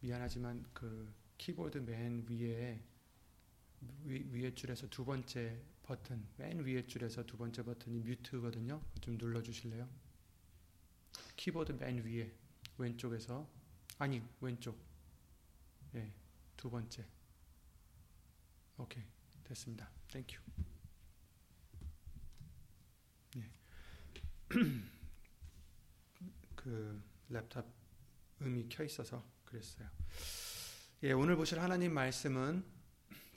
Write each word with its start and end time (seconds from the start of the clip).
미안하지만 0.00 0.64
그 0.72 1.12
키보드 1.38 1.78
맨 1.78 2.26
위에 2.28 2.80
위, 4.04 4.44
에 4.44 4.54
줄에서 4.54 4.88
두 4.88 5.04
번째 5.04 5.60
버튼 5.82 6.26
맨 6.36 6.60
위에 6.64 6.86
줄에서 6.86 7.24
두 7.24 7.36
번째 7.36 7.62
버튼이 7.64 8.00
mute거든요. 8.00 8.82
좀 9.00 9.18
눌러 9.18 9.42
주실래요? 9.42 9.88
키보드 11.36 11.72
맨 11.72 12.04
위에 12.04 12.32
왼쪽에서 12.76 13.48
아니 13.98 14.22
왼쪽 14.40 14.78
예, 15.94 16.12
두 16.56 16.70
번째 16.70 17.04
오케이 18.76 19.02
됐습니다. 19.44 19.90
Thank 20.08 20.28
you 20.28 20.40
예. 23.36 23.50
그 26.54 27.02
랩탑 27.30 27.77
음이 28.42 28.68
켜 28.68 28.84
있어서 28.84 29.24
그랬어요. 29.44 29.88
예, 31.02 31.12
오늘 31.12 31.36
보실 31.36 31.60
하나님 31.60 31.94
말씀은 31.94 32.64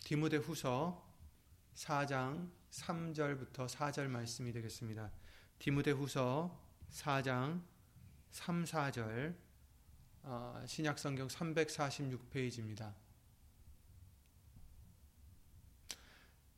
디모데 0.03 0.37
후서 0.37 1.07
4장 1.75 2.49
3절부터 2.71 3.67
4절 3.67 4.07
말씀이 4.07 4.51
되겠습니다. 4.51 5.11
디모데 5.59 5.91
후서 5.91 6.59
4장 6.91 7.61
3, 8.31 8.63
4절 8.63 9.35
어, 10.23 10.63
신약성경 10.65 11.27
346페이지입니다. 11.27 12.93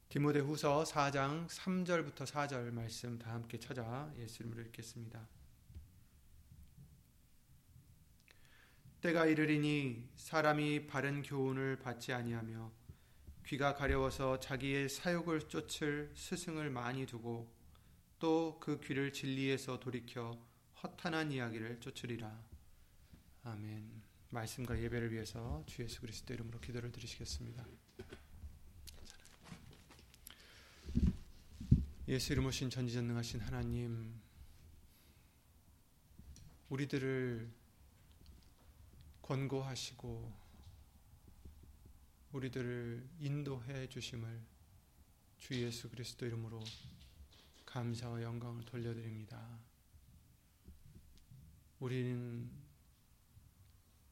디모데 0.09 0.39
후서 0.39 0.83
4장 0.83 1.47
3절부터 1.47 2.25
4절 2.25 2.71
말씀 2.71 3.17
다 3.17 3.33
함께 3.33 3.57
찾아 3.57 4.11
예수 4.17 4.43
이름으로 4.43 4.61
읽겠습니다. 4.63 5.27
때가 9.03 9.25
이르리니 9.25 10.11
사람이 10.15 10.87
바른 10.87 11.23
교훈을 11.23 11.77
받지 11.79 12.13
아니하며 12.13 12.71
귀가 13.45 13.73
가려워서 13.73 14.39
자기의 14.39 14.87
사욕을 14.87 15.49
쫓을 15.49 16.13
스승을 16.15 16.69
많이 16.69 17.05
두고 17.05 17.53
또 18.17 18.57
그 18.61 18.79
귀를 18.79 19.11
진리에서 19.11 19.81
돌이켜 19.81 20.39
허탄한 20.81 21.33
이야기를 21.33 21.81
쫓으리라. 21.81 22.33
아멘. 23.43 23.91
말씀과 24.29 24.81
예배를 24.81 25.11
위해서 25.11 25.61
주 25.67 25.83
예수 25.83 25.99
그리스도 25.99 26.33
이름으로 26.33 26.61
기도를 26.61 26.89
드리시겠습니다. 26.93 27.65
예수 32.07 32.31
이름 32.31 32.45
오신 32.45 32.69
전지전능하신 32.69 33.41
하나님 33.41 34.21
우리들을 36.69 37.62
권고하시고 39.33 40.31
우리들을 42.33 43.09
인도해 43.19 43.89
주심을 43.89 44.39
주 45.39 45.59
예수 45.59 45.89
그리스도 45.89 46.27
이름으로 46.27 46.63
감사와 47.65 48.21
영광을 48.21 48.63
돌려드립니다. 48.63 49.43
우리는 51.79 52.47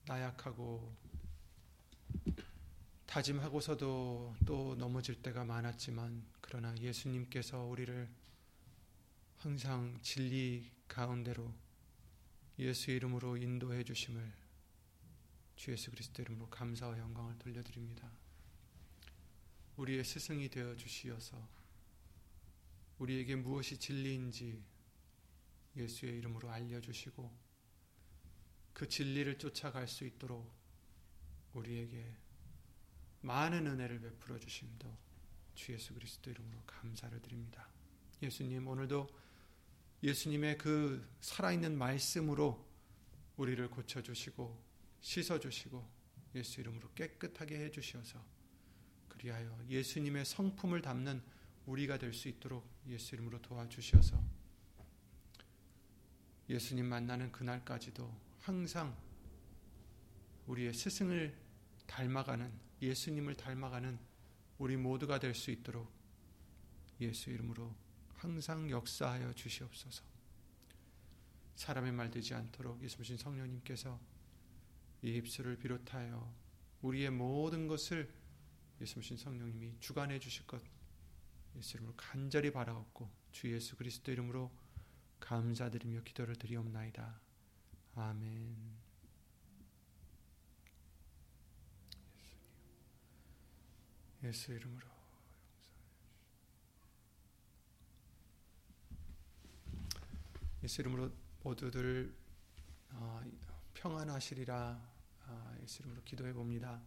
나약하고 0.07 0.91
다짐하고서도 3.05 4.37
또 4.47 4.75
넘어질 4.75 5.21
때가 5.21 5.45
많았지만 5.45 6.25
그러나 6.41 6.75
예수님께서 6.79 7.61
우리를 7.65 8.09
항상 9.37 9.99
진리 10.01 10.71
가운데로 10.87 11.53
예수 12.57 12.89
이름으로 12.89 13.37
인도해 13.37 13.83
주심을 13.83 14.40
주 15.61 15.71
예수 15.71 15.91
그리스도 15.91 16.23
이름으로 16.23 16.49
감사와 16.49 16.97
영광을 16.97 17.37
돌려드립니다. 17.37 18.11
우리의 19.77 20.03
스승이 20.03 20.49
되어 20.49 20.75
주시어서 20.75 21.37
우리에게 22.97 23.35
무엇이 23.35 23.77
진리인지 23.77 24.59
예수의 25.75 26.17
이름으로 26.17 26.49
알려주시고 26.49 27.31
그 28.73 28.89
진리를 28.89 29.37
쫓아갈 29.37 29.87
수 29.87 30.03
있도록 30.03 30.51
우리에게 31.53 32.11
많은 33.21 33.67
은혜를 33.67 34.01
베풀어 34.01 34.39
주심도 34.39 34.91
주 35.53 35.73
예수 35.73 35.93
그리스도 35.93 36.31
이름으로 36.31 36.63
감사를 36.65 37.21
드립니다. 37.21 37.69
예수님 38.23 38.67
오늘도 38.67 39.07
예수님의 40.01 40.57
그 40.57 41.07
살아있는 41.21 41.77
말씀으로 41.77 42.67
우리를 43.37 43.69
고쳐주시고 43.69 44.70
씻어주시고 45.01 46.01
예수 46.35 46.61
이름으로 46.61 46.89
깨끗하게 46.93 47.59
해주시어서 47.65 48.23
그리하여 49.09 49.63
예수님의 49.69 50.25
성품을 50.25 50.81
담는 50.81 51.21
우리가 51.65 51.97
될 51.97 52.13
수 52.13 52.27
있도록 52.27 52.67
예수 52.87 53.15
이름으로 53.15 53.41
도와주시어서 53.41 54.23
예수님 56.49 56.85
만나는 56.85 57.31
그날까지도 57.31 58.13
항상 58.39 58.97
우리의 60.47 60.73
스승을 60.73 61.37
닮아가는 61.87 62.51
예수님을 62.81 63.35
닮아가는 63.37 63.99
우리 64.57 64.75
모두가 64.75 65.19
될 65.19 65.33
수 65.33 65.51
있도록 65.51 65.91
예수 66.99 67.29
이름으로 67.29 67.73
항상 68.15 68.69
역사하여 68.69 69.33
주시옵소서. 69.33 70.03
사람의 71.55 71.91
말 71.91 72.11
되지 72.11 72.33
않도록 72.33 72.83
예수님 72.83 73.17
성령님께서 73.17 73.99
이 75.03 75.15
입술을 75.15 75.57
비롯하여 75.57 76.33
우리의 76.81 77.09
모든 77.09 77.67
것을 77.67 78.11
예수님 78.79 79.17
성령님이 79.17 79.79
주관해 79.79 80.19
주실 80.19 80.45
것 80.47 80.61
예수 81.55 81.77
이름으로 81.77 81.95
간절히 81.95 82.51
바라옵고 82.51 83.09
주 83.31 83.51
예수 83.51 83.75
그리스도 83.75 84.11
이름으로 84.11 84.51
감사드리며 85.19 86.01
기도를 86.03 86.35
드리옵나이다. 86.35 87.21
아멘. 87.95 88.81
예수 94.23 94.53
이름으로 94.53 94.87
예수 100.63 100.81
이름으로 100.81 101.11
모두들 101.43 102.15
어, 102.91 103.21
평안하시리라 103.73 104.55
아, 104.55 104.90
예수 105.61 105.81
이름으로 105.81 106.01
기도해 106.03 106.33
봅니다. 106.33 106.81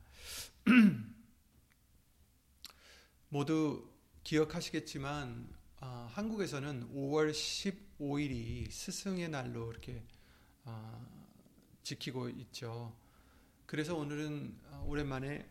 모두 3.28 3.90
기억하시겠지만 4.22 5.52
아, 5.80 6.08
한국에서는 6.12 6.94
5월 6.94 7.30
15일이 7.30 8.70
스승의 8.70 9.28
날로 9.28 9.70
이렇게 9.70 10.02
아, 10.64 11.06
지키고 11.82 12.30
있죠. 12.30 12.96
그래서 13.66 13.96
오늘은 13.96 14.56
오랜만에 14.86 15.48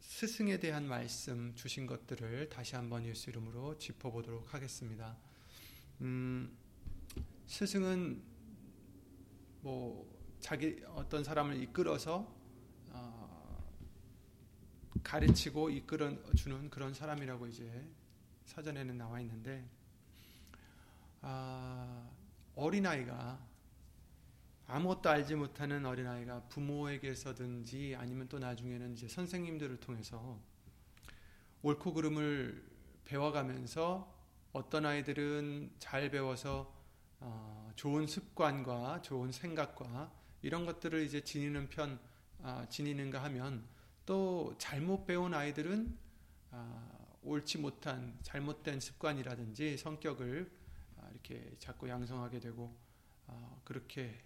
스승에 0.00 0.58
대한 0.58 0.88
말씀 0.88 1.54
주신 1.54 1.86
것들을 1.86 2.48
다시 2.48 2.76
한번 2.76 3.04
예수 3.04 3.30
이름으로 3.30 3.78
짚어보도록 3.78 4.54
하겠습니다. 4.54 5.16
음, 6.00 6.56
스승은 7.46 8.22
뭐 9.60 10.17
자기 10.40 10.82
어떤 10.94 11.24
사람을 11.24 11.62
이끌어서 11.62 12.26
어, 12.90 13.64
가르치고 15.02 15.70
이끌어 15.70 16.16
주는 16.34 16.70
그런 16.70 16.94
사람이라고 16.94 17.46
이제 17.46 17.88
사전에는 18.44 18.96
나와 18.96 19.20
있는데 19.20 19.68
아, 21.20 22.08
어린아이가 22.54 23.38
아무것도 24.66 25.08
알지 25.08 25.34
못하는 25.34 25.86
어린아이가 25.86 26.42
부모에게서든지 26.48 27.96
아니면 27.98 28.28
또 28.28 28.38
나중에는 28.38 28.92
이제 28.92 29.08
선생님들을 29.08 29.78
통해서 29.80 30.38
옳고 31.62 31.94
그름을 31.94 32.68
배워가면서 33.04 34.14
어떤 34.52 34.86
아이들은 34.86 35.72
잘 35.78 36.10
배워서 36.10 36.74
어, 37.20 37.70
좋은 37.74 38.06
습관과 38.06 39.02
좋은 39.02 39.32
생각과 39.32 40.17
이런 40.42 40.66
것들을 40.66 41.02
이제 41.04 41.22
지니는 41.22 41.68
편 41.68 41.98
아, 42.42 42.66
지니는가 42.68 43.22
하면 43.24 43.66
또 44.06 44.54
잘못 44.58 45.06
배운 45.06 45.34
아이들은 45.34 45.98
아, 46.50 46.98
옳지 47.22 47.58
못한 47.58 48.16
잘못된 48.22 48.80
습관이라든지 48.80 49.76
성격을 49.76 50.50
아, 50.96 51.08
이렇게 51.10 51.54
자꾸 51.58 51.88
양성하게 51.88 52.40
되고 52.40 52.76
아, 53.26 53.60
그렇게 53.64 54.22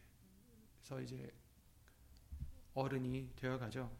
해서 0.81 1.01
이제 1.01 1.33
어른이 2.75 3.31
되어가죠. 3.37 3.91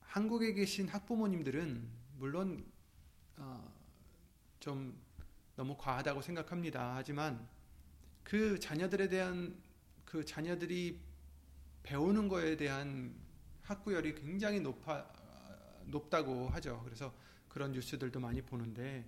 한국에 0.00 0.52
계신 0.52 0.88
학부모님들은 0.88 1.88
물론 2.18 2.64
어, 3.36 3.72
좀 4.60 4.96
너무 5.56 5.76
과하다고 5.76 6.22
생각합니다. 6.22 6.94
하지만 6.94 7.48
그 8.24 8.58
자녀들에 8.58 9.08
대한 9.08 9.54
그 10.04 10.24
자녀들이 10.24 10.98
배우는 11.82 12.28
거에 12.28 12.56
대한 12.56 13.14
학구열이 13.62 14.14
굉장히 14.16 14.60
높아 14.60 15.06
높다고 15.86 16.48
하죠. 16.48 16.80
그래서 16.84 17.14
그런 17.48 17.72
뉴스들도 17.72 18.18
많이 18.18 18.40
보는데 18.42 19.04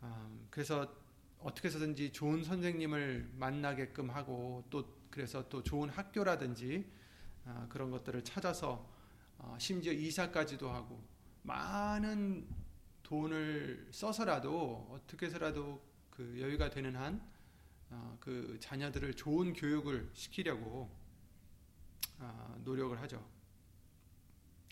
어, 0.00 0.46
그래서 0.50 0.92
어떻게 1.38 1.68
해서든지 1.68 2.12
좋은 2.12 2.42
선생님을 2.42 3.30
만나게끔 3.36 4.10
하고 4.10 4.64
또 4.70 4.84
그래서 5.10 5.48
또 5.48 5.62
좋은 5.62 5.88
학교라든지 5.88 6.84
어, 7.44 7.66
그런 7.68 7.90
것들을 7.90 8.24
찾아서 8.24 8.90
어, 9.38 9.56
심지어 9.60 9.92
이사까지도 9.92 10.68
하고 10.68 11.02
많은 11.42 12.46
돈을 13.02 13.88
써서라도 13.92 14.88
어떻게 14.90 15.26
해서라도 15.26 15.80
그 16.10 16.40
여유가 16.40 16.70
되는 16.70 16.96
한 16.96 17.22
그 18.20 18.54
어, 18.56 18.60
자녀들을 18.60 19.14
좋은 19.14 19.52
교육을 19.52 20.10
시키려고 20.14 20.90
어, 22.18 22.60
노력을 22.64 23.00
하죠. 23.02 23.24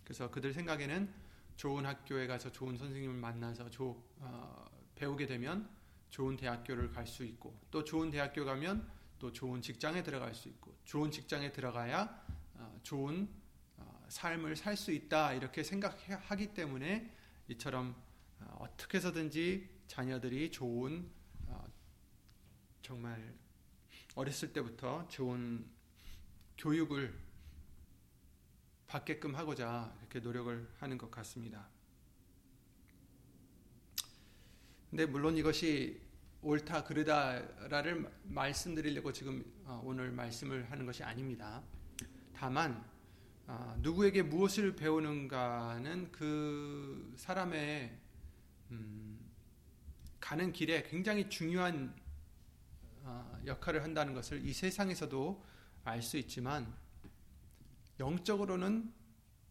그래서 0.04 0.30
그들 0.30 0.52
생각에는 0.52 1.12
좋은 1.56 1.86
학교에 1.86 2.26
가서 2.26 2.50
좋은 2.50 2.76
선생님을 2.76 3.14
만나서 3.14 3.70
조, 3.70 4.02
어, 4.18 4.64
배우게 4.94 5.26
되면 5.26 5.68
좋은 6.10 6.36
대학교를 6.36 6.90
갈 6.92 7.06
수 7.06 7.24
있고 7.24 7.58
또 7.70 7.84
좋은 7.84 8.10
대학교 8.10 8.44
가면 8.44 8.88
또 9.18 9.32
좋은 9.32 9.62
직장에 9.62 10.02
들어갈 10.02 10.34
수 10.34 10.48
있고 10.48 10.76
좋은 10.84 11.10
직장에 11.10 11.52
들어가야 11.52 12.24
어, 12.54 12.80
좋은 12.82 13.28
어, 13.76 14.06
삶을 14.08 14.56
살 14.56 14.76
수 14.76 14.92
있다 14.92 15.32
이렇게 15.34 15.62
생각하기 15.62 16.54
때문에 16.54 17.14
이처럼 17.48 17.94
어, 18.40 18.56
어떻게 18.60 18.98
해서든지 18.98 19.68
자녀들이 19.86 20.50
좋은 20.50 21.08
어, 21.08 21.21
정말 22.82 23.34
어렸을 24.14 24.52
때부터 24.52 25.06
좋은 25.08 25.64
교육을 26.58 27.18
받게끔 28.86 29.34
하고자 29.34 29.94
이렇게 30.00 30.20
노력을 30.20 30.68
하는 30.78 30.98
것 30.98 31.10
같습니다. 31.10 31.68
근데 34.90 35.06
물론 35.06 35.38
이것이 35.38 36.02
옳다 36.42 36.84
그르다를 36.84 38.12
말씀드리려고 38.24 39.12
지금 39.12 39.44
어, 39.64 39.80
오늘 39.84 40.10
말씀을 40.10 40.70
하는 40.70 40.84
것이 40.84 41.02
아닙니다. 41.02 41.62
다만 42.34 42.84
누구에게 43.78 44.22
무엇을 44.22 44.76
배우는가는 44.76 46.10
그 46.12 47.12
사람의 47.16 47.98
음, 48.70 49.30
가는 50.20 50.52
길에 50.52 50.82
굉장히 50.84 51.28
중요한 51.28 51.94
어, 51.94 52.01
역할을 53.46 53.82
한다는 53.82 54.14
것을 54.14 54.44
이 54.46 54.52
세상에서도 54.52 55.44
알 55.84 56.02
수 56.02 56.16
있지만 56.16 56.72
영적으로는 57.98 58.92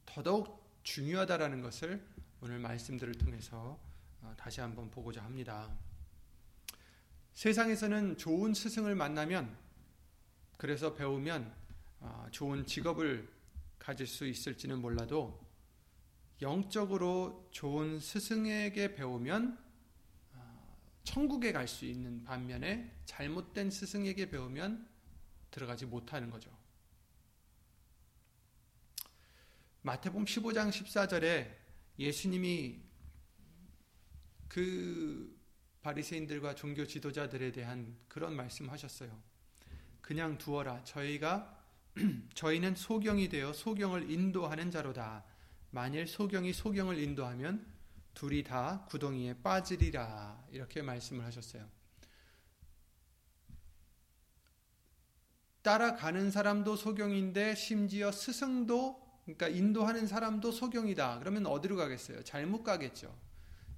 더더욱 0.06 0.62
중요하다라는 0.84 1.62
것을 1.62 2.06
오늘 2.42 2.60
말씀들을 2.60 3.16
통해서 3.16 3.80
어, 4.22 4.34
다시 4.38 4.62
한번 4.62 4.90
보고자 4.90 5.24
합니다. 5.24 5.70
세상에서는 7.34 8.18
좋은 8.18 8.54
스승을 8.54 8.96
만나면 8.96 9.58
그래서 10.58 10.94
배우면 10.94 11.54
어, 12.00 12.28
좋은 12.32 12.66
직업을 12.66 13.30
가질 13.78 14.08
수 14.08 14.26
있을지는 14.26 14.82
몰라도 14.82 15.40
영적으로 16.42 17.48
좋은 17.52 18.00
스승에게 18.00 18.96
배우면 18.96 19.58
어, 19.58 19.71
천국에 21.04 21.52
갈 21.52 21.68
수 21.68 21.86
있는 21.86 22.24
반면에 22.24 22.96
잘못된 23.06 23.72
스승에게 23.72 24.30
배우면 24.30 24.88
들어가지 25.50 25.86
못하는 25.86 26.30
거죠. 26.30 26.52
마태복음 29.82 30.26
15장 30.26 30.70
14절에 30.70 31.56
예수님이 31.98 32.80
그 34.48 35.40
바리새인들과 35.82 36.56
종교 36.56 36.86
지도자들에 36.86 37.52
대한 37.52 37.98
그런 38.08 38.36
말씀하셨어요. 38.36 39.22
그냥 40.02 40.38
두어라. 40.38 40.84
저희가 40.84 41.58
저희는 42.36 42.76
소경이 42.76 43.30
되어 43.30 43.54
소경을 43.54 44.12
인도하는 44.12 44.70
자로다. 44.70 45.26
만일 45.72 46.06
소경이 46.06 46.54
소경을 46.54 47.00
인도하면 47.00 47.66
둘이 48.14 48.44
다 48.44 48.86
구덩이에 48.90 49.42
빠지리라 49.42 50.46
이렇게 50.52 50.82
말씀을 50.82 51.26
하셨어요. 51.26 51.70
따라가는 55.62 56.32
사람도 56.32 56.76
소경인데 56.76 57.56
심지어 57.56 58.12
스승도 58.12 59.00
그러니까 59.26 59.48
인도하는 59.48 60.08
사람도 60.08 60.52
소경이다. 60.52 61.20
그러면 61.20 61.46
어디로 61.46 61.76
가겠어요? 61.76 62.24
잘못 62.24 62.64
가겠죠. 62.64 63.16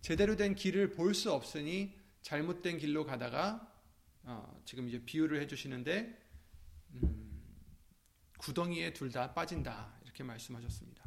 제대로 0.01 0.35
된 0.35 0.55
길을 0.55 0.91
볼 0.91 1.13
수 1.13 1.31
없으니 1.31 1.97
잘못된 2.21 2.77
길로 2.77 3.05
가다가 3.05 3.69
어, 4.23 4.61
지금 4.65 4.87
이제 4.87 5.03
비유를 5.03 5.41
해주시는데 5.41 6.21
음, 6.93 7.41
구덩이에 8.37 8.93
둘 8.93 9.11
다 9.11 9.33
빠진다 9.33 9.99
이렇게 10.03 10.23
말씀하셨습니다. 10.23 11.02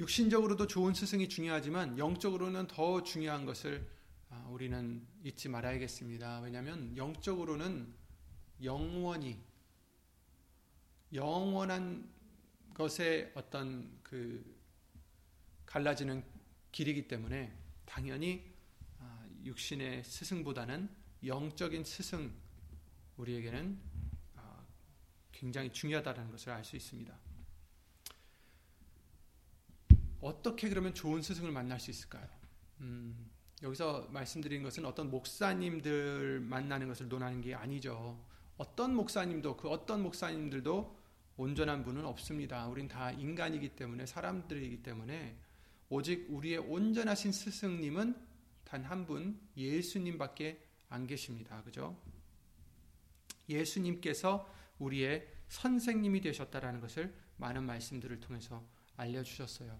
육신적으로도 0.00 0.66
좋은 0.66 0.94
스승이 0.94 1.28
중요하지만 1.28 1.98
영적으로는 1.98 2.66
더 2.68 3.02
중요한 3.02 3.44
것을 3.44 3.86
아, 4.30 4.46
우리는 4.48 5.06
잊지 5.22 5.50
말아야겠습니다. 5.50 6.40
왜냐하면 6.40 6.96
영적으로는 6.96 7.92
영원히 8.64 9.38
영원한 11.12 12.10
것의 12.72 13.32
어떤 13.34 14.00
그 14.02 14.42
갈라지는 15.66 16.24
길이기 16.72 17.06
때문에 17.06 17.54
당연히 17.84 18.54
아, 19.00 19.28
육신의 19.44 20.04
스승보다는 20.04 20.88
영적인 21.26 21.84
스승 21.84 22.32
우리에게는 23.18 23.78
아, 24.36 24.64
굉장히 25.30 25.70
중요하다는 25.70 26.30
것을 26.30 26.52
알 26.52 26.64
수 26.64 26.76
있습니다. 26.76 27.29
어떻게 30.20 30.68
그러면 30.68 30.94
좋은 30.94 31.22
스승을 31.22 31.50
만날 31.50 31.80
수 31.80 31.90
있을까요? 31.90 32.26
음, 32.80 33.30
여기서 33.62 34.08
말씀드린 34.10 34.62
것은 34.62 34.84
어떤 34.84 35.10
목사님들 35.10 36.40
만나는 36.40 36.88
것을 36.88 37.08
논하는 37.08 37.40
게 37.40 37.54
아니죠. 37.54 38.22
어떤 38.56 38.94
목사님도 38.94 39.56
그 39.56 39.68
어떤 39.68 40.02
목사님들도 40.02 40.98
온전한 41.36 41.84
분은 41.84 42.04
없습니다. 42.04 42.66
우린 42.68 42.88
다 42.88 43.10
인간이기 43.12 43.70
때문에 43.70 44.04
사람들이기 44.06 44.82
때문에 44.82 45.38
오직 45.88 46.26
우리의 46.30 46.58
온전하신 46.58 47.32
스승님은 47.32 48.14
단 48.64 48.84
한 48.84 49.04
분 49.06 49.40
예수님밖에 49.56 50.64
안 50.90 51.06
계십니다. 51.06 51.62
그죠? 51.64 51.96
예수님께서 53.48 54.48
우리의 54.78 55.26
선생님이 55.48 56.20
되셨다라는 56.20 56.80
것을 56.80 57.14
많은 57.36 57.64
말씀들을 57.64 58.20
통해서 58.20 58.64
알려 58.96 59.22
주셨어요. 59.22 59.76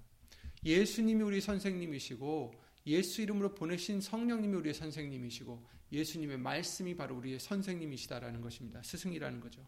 예수님이 0.64 1.22
우리 1.22 1.40
선생님이시고 1.40 2.54
예수 2.86 3.22
이름으로 3.22 3.54
보내신 3.54 4.00
성령님이 4.00 4.56
우리의 4.56 4.74
선생님이시고 4.74 5.66
예수님의 5.92 6.38
말씀이 6.38 6.96
바로 6.96 7.16
우리의 7.16 7.40
선생님이시다라는 7.40 8.40
것입니다. 8.40 8.82
스승이라는 8.82 9.40
거죠. 9.40 9.66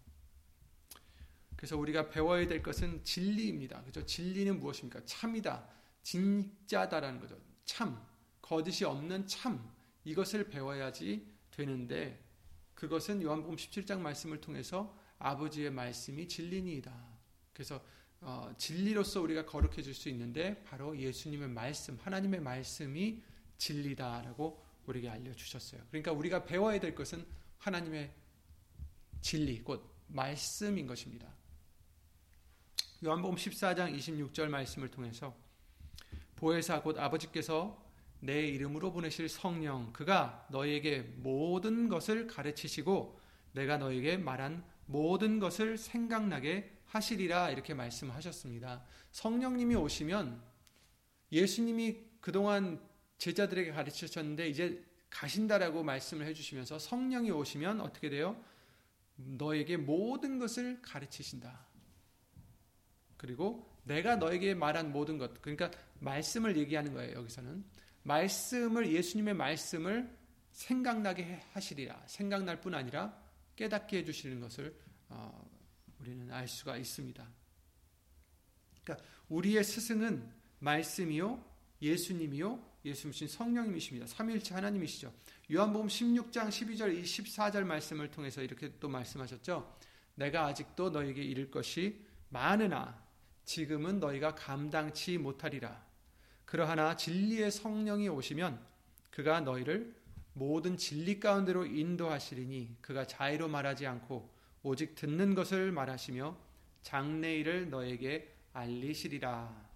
그래서 1.57 1.77
우리가 1.77 2.09
배워야 2.09 2.47
될 2.47 2.63
것은 2.63 3.05
진리입니다. 3.05 3.83
그죠? 3.85 4.05
진리는 4.05 4.59
무엇입니까? 4.59 5.05
참이다. 5.05 5.69
진짜다라는 6.03 7.21
거죠. 7.21 7.41
참. 7.65 8.05
거짓이 8.41 8.85
없는 8.85 9.27
참. 9.27 9.73
이것을 10.05 10.49
배워야지 10.49 11.27
되는데 11.51 12.25
그것은 12.75 13.23
요한복음 13.23 13.57
17장 13.57 14.01
말씀을 14.01 14.41
통해서 14.41 14.99
아버지의 15.19 15.71
말씀이 15.71 16.27
진리니이다. 16.27 16.93
그래서 17.53 17.81
어, 18.25 18.53
진리로서 18.57 19.21
우리가 19.21 19.45
거룩해질 19.45 19.95
수 19.95 20.09
있는데 20.09 20.63
바로 20.63 20.97
예수님의 20.97 21.49
말씀, 21.49 21.99
하나님의 22.01 22.41
말씀이 22.41 23.21
진리다라고 23.59 24.63
우리에게 24.87 25.09
알려주셨어요. 25.09 25.83
그러니까 25.91 26.13
우리가 26.13 26.45
배워야 26.45 26.79
될 26.79 26.95
것은 26.95 27.25
하나님의 27.59 28.13
진리, 29.21 29.63
곧 29.63 29.85
말씀인 30.07 30.87
것입니다. 30.87 31.29
요한복음 33.05 33.37
14장 33.37 33.97
26절 33.97 34.49
말씀을 34.49 34.89
통해서 34.89 35.35
보혜사 36.37 36.83
곧 36.83 36.99
아버지께서 36.99 37.85
내 38.21 38.47
이름으로 38.49 38.93
보내실 38.93 39.29
성령 39.29 39.93
그가 39.93 40.47
너희에게 40.51 41.01
모든 41.17 41.89
것을 41.89 42.29
가르치시고 42.29 43.21
내가 43.53 43.79
너희에게 43.79 44.17
말한 44.17 44.65
모든 44.87 45.41
것을 45.41 45.77
생각나게 45.77 46.72
하시리라 46.93 47.51
이렇게 47.51 47.73
말씀하셨습니다. 47.73 48.85
성령님이 49.13 49.75
오시면 49.77 50.43
예수님이 51.33 51.97
그동안 52.21 52.81
제자들에게 53.17 53.73
가르치셨는데 53.73 54.49
이제 54.49 54.85
가신다라고 55.09 55.83
말씀을 55.83 56.27
해주시면서 56.27 56.79
성령이 56.79 57.31
오시면 57.31 57.81
어떻게 57.81 58.11
돼요? 58.11 58.43
너에게 59.17 59.77
모든 59.77 60.39
것을 60.39 60.83
가르치신다. 60.83 61.67
그리고 63.17 63.71
내가 63.85 64.17
너에게 64.17 64.55
말한 64.55 64.93
모든 64.93 65.17
것, 65.17 65.41
그러니까 65.41 65.71
말씀을 66.01 66.57
얘기하는 66.57 66.93
거예요, 66.93 67.17
여기서는. 67.19 67.65
말씀을, 68.03 68.93
예수님의 68.93 69.35
말씀을 69.35 70.15
생각나게 70.51 71.41
하시리라. 71.53 72.03
생각날 72.07 72.61
뿐 72.61 72.75
아니라 72.75 73.17
깨닫게 73.57 73.99
해주시는 73.99 74.41
것을 74.41 74.77
어, 75.09 75.52
우리는 76.03 76.31
알 76.33 76.49
수가 76.49 76.77
있습니다. 76.77 77.27
그러니까 78.83 79.07
우리의 79.29 79.63
스승은 79.63 80.29
말씀이요, 80.59 81.45
예수님이요, 81.81 82.73
예수님 82.85 83.29
성령님이십니다. 83.29 84.07
삼일체 84.09 84.55
하나님이시죠. 84.55 85.13
요한복음 85.53 85.87
16장 85.87 86.49
12절 86.49 87.01
24절 87.03 87.65
말씀을 87.65 88.11
통해서 88.11 88.43
이렇게 88.43 88.73
또 88.81 88.89
말씀하셨죠. 88.89 89.79
내가 90.17 90.47
아직도 90.47 90.91
너에게 90.91 91.23
이를 91.23 91.51
것이 91.51 92.05
많으나 92.29 93.01
지금은 93.45 94.01
너희가 94.01 94.35
감당치 94.35 95.19
못하리라. 95.19 95.85
그러하나 96.45 96.97
진리의 96.97 97.51
성령이 97.53 98.09
오시면 98.09 98.61
그가 99.11 99.41
너희를 99.41 99.95
모든 100.33 100.77
진리 100.77 101.21
가운데로 101.21 101.67
인도하시리니 101.67 102.79
그가 102.81 103.07
자의로 103.07 103.49
말하지 103.49 103.87
않고 103.87 104.32
오직 104.63 104.95
듣는 104.95 105.35
것을 105.35 105.73
말하시며 105.73 106.37
장래일을 106.83 107.71
너에게 107.71 108.35
알리시리라. 108.53 109.73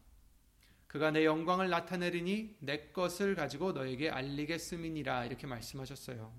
그가 0.87 1.11
내 1.11 1.25
영광을 1.25 1.69
나타내리니 1.69 2.59
내 2.61 2.89
것을 2.93 3.35
가지고 3.35 3.73
너에게 3.73 4.11
알리겠음이니라 4.11 5.27
이렇게 5.27 5.47
말씀하셨어요. 5.47 6.33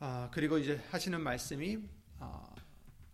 아, 0.00 0.28
그리고 0.32 0.58
이제 0.58 0.82
하시는 0.90 1.20
말씀이 1.20 1.78
아, 2.18 2.54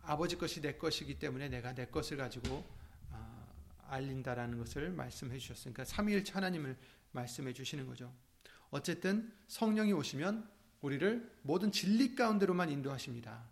아버지 0.03 0.37
것이 0.37 0.61
내 0.61 0.75
것이기 0.75 1.19
때문에 1.19 1.49
내가 1.49 1.73
내 1.75 1.87
것을 1.87 2.17
가지고 2.17 2.65
아, 3.13 3.47
알린다라는 3.89 4.59
것을 4.59 4.91
말씀해 4.91 5.39
주셨으니까 5.39 5.85
삼위일체 5.85 6.33
하나님을 6.33 6.77
말씀해 7.13 7.53
주시는 7.53 7.87
거죠. 7.87 8.13
어쨌든 8.71 9.33
성령이 9.47 9.93
오시면 9.93 10.49
우리를 10.81 11.31
모든 11.43 11.73
진리 11.73 12.15
가운데로만 12.15 12.71
인도하십니다. 12.71 13.45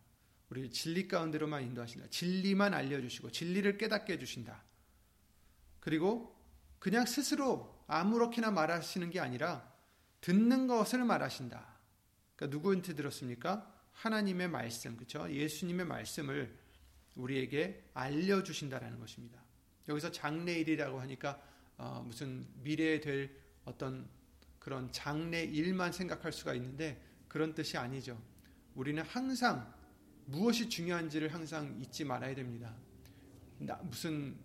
우리를 0.51 0.71
진리 0.71 1.09
가운데로만 1.09 1.63
인도하신다. 1.65 2.09
진리만 2.09 2.73
알려주시고 2.75 3.31
진리를 3.31 3.77
깨닫게 3.77 4.15
해주신다. 4.15 4.63
그리고 5.81 6.35
그냥 6.79 7.07
스스로 7.07 7.83
아무렇게나 7.87 8.51
말하시는 8.51 9.11
게 9.11 9.21
아니라 9.21 9.71
듣는 10.21 10.67
것을 10.67 11.05
말하신다. 11.05 11.67
그러니까 12.37 12.57
누구한테 12.57 12.95
들었습니까? 12.95 13.75
하나님의 13.93 14.49
말씀, 14.49 14.97
그렇죠? 14.97 15.31
예수님의 15.31 15.87
말씀을 15.87 16.57
우리에게 17.17 17.85
알려주신다라는 17.95 19.01
것입니다. 19.01 19.43
여기서 19.89 20.13
장래일이라고 20.13 21.01
하니까 21.01 21.43
어, 21.77 22.03
무슨 22.07 22.47
미래에 22.63 23.01
될 23.01 23.31
어떤 23.65 24.09
그런 24.59 24.91
장래일만 24.93 25.93
생각할 25.93 26.33
수가 26.33 26.55
있는데 26.55 27.03
그런 27.29 27.55
뜻이 27.55 27.77
아니죠. 27.77 28.21
우리는 28.75 29.03
항상 29.03 29.73
무엇이 30.27 30.69
중요한지를 30.69 31.33
항상 31.33 31.79
잊지 31.81 32.05
말아야 32.05 32.35
됩니다. 32.35 32.75
무슨 33.83 34.37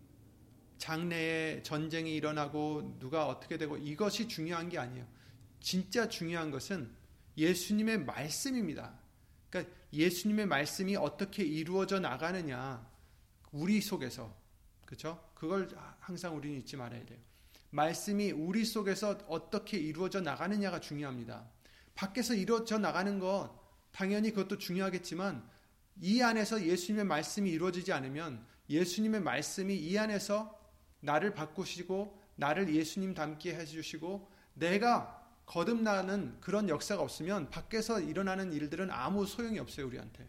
장래에 0.78 1.64
전쟁이 1.64 2.16
일어나고 2.16 2.98
누가 3.00 3.28
어떻게 3.28 3.58
되고 3.58 3.78
이것이 3.78 4.28
중요한 4.28 4.70
게 4.70 4.78
아니에요. 4.78 5.06
진짜 5.60 6.10
중요한 6.10 6.52
것은 6.52 6.92
예수님의 7.38 8.06
말씀입니다. 8.06 8.94
그러니까 9.50 9.74
예수님의 9.94 10.48
말씀이 10.48 10.96
어떻게 10.96 11.44
이루어져 11.44 12.00
나가느냐 12.00 12.86
우리 13.52 13.82
속에서 13.82 14.36
그렇죠? 14.86 15.24
그걸 15.36 15.70
항상 16.00 16.36
우리는 16.36 16.60
잊지 16.60 16.76
말아야 16.76 17.06
돼요. 17.06 17.20
말씀이 17.70 18.32
우리 18.32 18.66
속에서 18.66 19.18
어떻게 19.28 19.78
이루어져 19.78 20.22
나가느냐가 20.22 20.80
중요합니다. 20.80 21.50
밖에서 21.96 22.34
이루어져 22.34 22.78
나가는 22.78 23.20
것 23.20 23.52
당연히 23.92 24.32
그것도 24.32 24.58
중요하겠지만 24.58 25.48
이 26.02 26.22
안에서 26.22 26.66
예수님의 26.66 27.06
말씀이 27.06 27.50
이루어지지 27.50 27.94
않으면 27.94 28.46
예수님의 28.70 29.22
말씀이 29.22 29.76
이 29.76 29.98
안에서 29.98 30.60
나를 31.02 31.34
바꾸시고 31.34 32.20
나를 32.36 32.74
예수님 32.74 33.14
닮게 33.14 33.56
해주시고 33.56 34.32
내가 34.56 35.22
거듭나는 35.46 36.40
그런 36.40 36.70
역사가 36.70 37.02
없으면 37.02 37.50
밖에서 37.50 38.00
일어나는 38.00 38.54
일들은 38.54 38.90
아무 38.90 39.26
소용이 39.26 39.60
없어요 39.60 39.88
우리한테. 39.88 40.28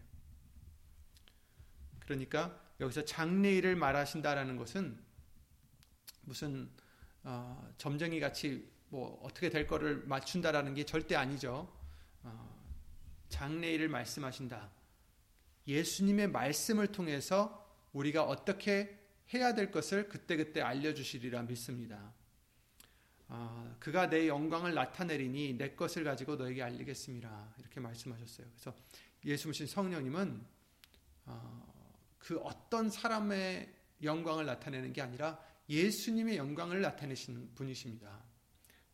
그러니까 2.01 2.61
여기서 2.81 3.05
장래일을 3.05 3.77
말하신다라는 3.77 4.57
것은 4.57 4.99
무슨 6.23 6.69
어, 7.23 7.73
점쟁이 7.79 8.21
같이 8.21 8.71
뭐 8.95 9.21
어떻게 9.25 9.51
될 9.51 9.67
거를 9.67 10.05
맞춘다라는 10.07 10.73
게 10.75 10.85
절대 10.85 11.17
아니죠. 11.17 11.69
어, 12.23 12.63
장래일을 13.29 13.89
말씀하신다. 13.89 14.71
예수님의 15.67 16.29
말씀을 16.29 16.87
통해서 16.87 17.69
우리가 17.93 18.23
어떻게 18.23 18.97
해야 19.35 19.53
될 19.53 19.73
것을 19.73 20.09
그때그때 20.09 20.61
알려주시리라 20.61 21.43
믿습니다. 21.43 22.15
아, 23.27 23.75
그가 23.81 24.09
내 24.09 24.29
영광을 24.29 24.75
나타내리니 24.75 25.55
내 25.55 25.75
것을 25.75 26.05
가지고 26.05 26.37
너에게 26.37 26.63
알리겠습니다. 26.63 27.55
이렇게 27.59 27.81
말씀하셨어요. 27.81 28.47
그래서 28.47 28.77
예수님 29.25 29.67
성령님은 29.67 30.41
어, 31.27 31.97
그 32.21 32.39
어떤 32.45 32.89
사람의 32.91 33.75
영광을 34.05 34.47
나타내는 34.47 34.93
게 34.93 35.03
아니라 35.03 35.43
예수님의 35.69 36.37
영광을 36.37 36.81
나타내시는 36.81 37.57
분이십니다. 37.57 38.34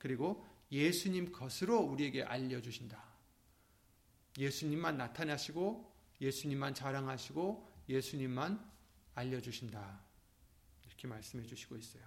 그리고 0.00 0.44
예수님 0.72 1.30
것으로 1.30 1.78
우리에게 1.78 2.24
알려주신다. 2.24 3.00
예수님만 4.38 4.96
나타나시고 4.96 5.92
예수님만 6.20 6.74
자랑하시고 6.74 7.70
예수님만 7.88 8.64
알려주신다. 9.14 10.00
이렇게 10.86 11.06
말씀해 11.06 11.46
주시고 11.46 11.76
있어요. 11.76 12.02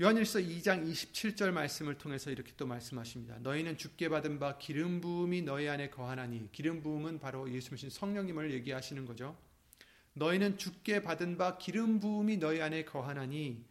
요한일서 0.00 0.40
2장 0.40 0.88
27절 0.88 1.50
말씀을 1.50 1.98
통해서 1.98 2.30
이렇게 2.30 2.52
또 2.56 2.66
말씀하십니다. 2.66 3.38
너희는 3.40 3.76
주께 3.76 4.08
받은 4.08 4.38
바 4.38 4.58
기름 4.58 5.00
부음이 5.00 5.42
너희 5.42 5.68
안에 5.68 5.90
거하나니 5.90 6.50
기름 6.52 6.82
부음은 6.82 7.18
바로 7.18 7.50
예수님 7.50 7.90
성령님을 7.90 8.52
얘기하시는 8.52 9.04
거죠. 9.04 9.36
너희는 10.14 10.58
주께 10.58 11.02
받은 11.02 11.38
바 11.38 11.58
기름 11.58 11.98
부음이 11.98 12.36
너희 12.36 12.60
안에 12.60 12.84
거하나니 12.84 13.64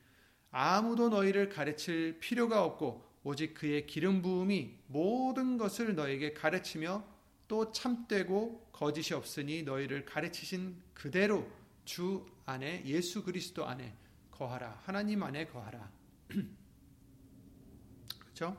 아무도 0.56 1.10
너희를 1.10 1.50
가르칠 1.50 2.20
필요가 2.20 2.64
없고 2.64 3.04
오직 3.24 3.56
그의 3.56 3.88
기름 3.88 4.22
부음이 4.22 4.78
모든 4.86 5.58
것을 5.58 5.96
너에게 5.96 6.34
가르치며 6.34 7.04
또 7.48 7.72
참되고 7.72 8.70
거짓이 8.72 9.16
없으니 9.16 9.64
너희를 9.64 10.06
가르치신 10.06 10.78
그대로 10.94 11.50
주 11.86 12.24
안에 12.46 12.84
예수 12.86 13.24
그리스도 13.24 13.66
안에 13.66 13.96
거하라. 14.30 14.80
하나님 14.84 15.24
안에 15.24 15.48
거하라. 15.48 15.92
그렇죠? 18.20 18.56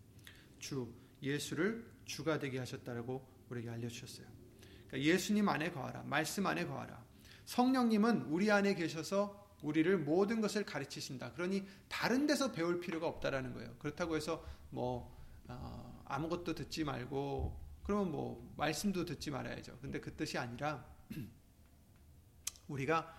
주 0.58 0.90
예수를 1.22 1.84
주가 2.06 2.38
되게 2.38 2.58
하셨다라고 2.58 3.22
우리에게 3.50 3.68
알려 3.68 3.88
주셨어요. 3.88 4.26
그러니까 4.26 4.88
그러니까 4.88 5.12
예수님 5.12 5.46
안에 5.46 5.70
거하라. 5.72 6.04
말씀 6.04 6.46
안에 6.46 6.64
거하라. 6.64 7.04
성령님은 7.44 8.22
우리 8.30 8.50
안에 8.50 8.74
계셔서 8.74 9.43
우리를 9.64 9.98
모든 9.98 10.40
것을 10.40 10.64
가르치신다. 10.64 11.32
그러니 11.32 11.66
다른 11.88 12.26
데서 12.26 12.52
배울 12.52 12.80
필요가 12.80 13.08
없다라는 13.08 13.54
거예요. 13.54 13.74
그렇다고 13.78 14.14
해서 14.14 14.44
뭐 14.70 15.12
어, 15.48 16.02
아무것도 16.04 16.54
듣지 16.54 16.84
말고 16.84 17.60
그러면 17.82 18.12
뭐 18.12 18.54
말씀도 18.56 19.04
듣지 19.04 19.30
말아야죠. 19.30 19.78
근데 19.80 20.00
그 20.00 20.14
뜻이 20.14 20.38
아니라 20.38 20.86
우리가 22.68 23.14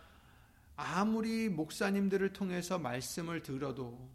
아무리 0.75 1.49
목사님들을 1.49 2.33
통해서 2.33 2.77
말씀을 2.77 3.41
들어도 3.41 4.09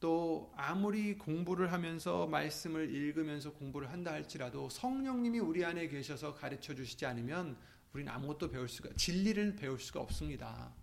또 0.00 0.52
아무리 0.56 1.16
공부를 1.18 1.72
하면서 1.72 2.26
말씀을 2.26 2.94
읽으면서 2.94 3.52
공부를 3.52 3.90
한다 3.90 4.12
할지라도 4.12 4.68
성령님이 4.70 5.40
우리 5.40 5.64
안에 5.64 5.88
계셔서 5.88 6.34
가르쳐 6.34 6.74
주시지 6.74 7.04
않으면 7.06 7.56
우리는 7.92 8.12
아무것도 8.12 8.50
배울 8.50 8.68
수가 8.68 8.90
진리를 8.96 9.56
배울 9.56 9.78
수가 9.78 10.00
없습니다. 10.00 10.74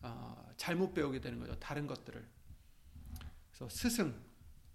어, 0.00 0.52
잘못 0.56 0.94
배우게 0.94 1.20
되는 1.20 1.38
거죠. 1.38 1.58
다른 1.58 1.86
것들을. 1.86 2.26
그래서 3.50 3.68
스승, 3.68 4.14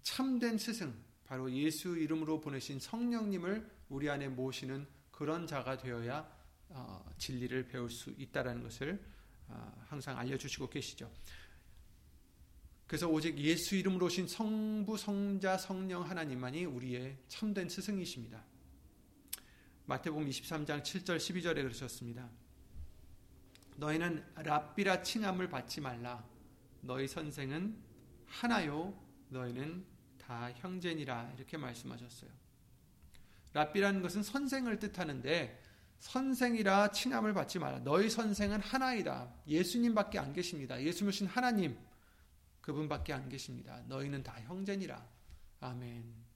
참된 0.02 0.58
스승, 0.58 0.94
바로 1.24 1.50
예수 1.50 1.96
이름으로 1.96 2.40
보내신 2.40 2.78
성령님을 2.78 3.68
우리 3.88 4.08
안에 4.08 4.28
모시는 4.28 4.86
그런 5.10 5.46
자가 5.46 5.76
되어야 5.76 6.28
어, 6.68 7.04
진리를 7.18 7.68
배울 7.68 7.90
수 7.90 8.10
있다라는 8.16 8.62
것을 8.62 9.02
어, 9.48 9.84
항상 9.86 10.18
알려주시고 10.18 10.68
계시죠. 10.68 11.10
그래서 12.86 13.08
오직 13.08 13.36
예수 13.38 13.74
이름으로 13.74 14.06
오신 14.06 14.28
성부, 14.28 14.96
성자, 14.96 15.58
성령 15.58 16.08
하나님만이 16.08 16.66
우리의 16.66 17.18
참된 17.26 17.68
스승이십니다. 17.68 18.44
마태복음 19.86 20.28
23장 20.28 20.82
7절 20.82 21.16
12절에 21.16 21.62
그러셨습니다. 21.62 22.30
너희는 23.76 24.24
랍비라 24.36 25.02
칭함을 25.02 25.48
받지 25.48 25.80
말라. 25.80 26.24
너희 26.80 27.06
선생은 27.06 27.76
하나요. 28.26 28.94
너희는 29.28 29.84
다 30.18 30.50
형제니라. 30.52 31.32
이렇게 31.36 31.56
말씀하셨어요. 31.56 32.30
랍비라는 33.52 34.02
것은 34.02 34.22
선생을 34.22 34.78
뜻하는데 34.78 35.62
선생이라 35.98 36.90
칭함을 36.90 37.32
받지 37.32 37.58
말라. 37.58 37.78
너희 37.80 38.10
선생은 38.10 38.60
하나이다. 38.60 39.32
예수님밖에 39.46 40.18
안 40.18 40.32
계십니다. 40.32 40.80
예수님신 40.80 41.26
하나님 41.26 41.78
그분밖에 42.60 43.12
안 43.12 43.28
계십니다. 43.28 43.82
너희는 43.86 44.22
다 44.22 44.40
형제니라. 44.42 45.06
아멘. 45.60 46.26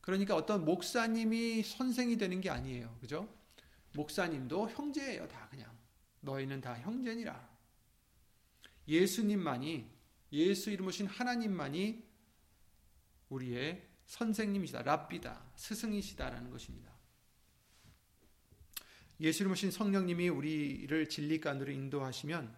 그러니까 0.00 0.34
어떤 0.34 0.64
목사님이 0.64 1.62
선생이 1.62 2.16
되는 2.16 2.40
게 2.40 2.50
아니에요. 2.50 2.96
그죠? 3.00 3.28
목사님도 3.94 4.70
형제예요. 4.70 5.28
다 5.28 5.46
그냥. 5.50 5.73
너희는 6.24 6.60
다 6.60 6.74
형제니라. 6.74 7.54
예수님만이 8.88 9.90
예수 10.32 10.70
이름으신 10.70 11.06
하나님만이 11.06 12.04
우리의 13.28 13.86
선생님이시다. 14.06 14.82
랍비다. 14.82 15.52
스승이시다라는 15.56 16.50
것입니다. 16.50 16.92
예수 19.20 19.42
이름으신 19.42 19.70
성령님이 19.70 20.28
우리를 20.28 21.08
진리간으로 21.08 21.70
인도하시면 21.70 22.56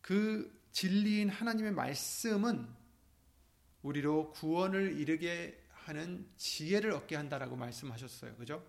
그 0.00 0.58
진리인 0.72 1.28
하나님의 1.28 1.72
말씀은 1.72 2.66
우리로 3.82 4.32
구원을 4.32 4.98
이르게 4.98 5.62
하는 5.70 6.28
지혜를 6.36 6.92
얻게 6.92 7.16
한다라고 7.16 7.56
말씀하셨어요. 7.56 8.36
그죠? 8.36 8.64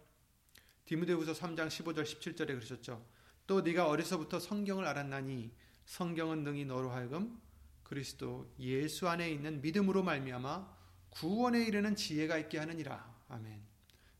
디모데후서 0.86 1.34
3장 1.34 1.68
15절 1.68 2.04
17절에 2.04 2.48
그러셨죠. 2.48 3.06
또 3.50 3.62
네가 3.62 3.88
어려서부터 3.88 4.40
성경을 4.40 4.86
알았나니 4.86 5.52
성경은 5.88 6.44
능히 6.44 6.66
너로 6.66 6.92
하여금 6.92 7.42
그리스도 7.82 8.54
예수 8.60 9.10
안에 9.10 9.32
있는 9.32 9.60
믿음으로 9.62 10.04
말미암아 10.04 10.78
구원에 11.10 11.64
이르는 11.64 11.96
지혜가 11.96 12.38
있게 12.38 12.60
하느니라. 12.60 13.12
아멘. 13.28 13.60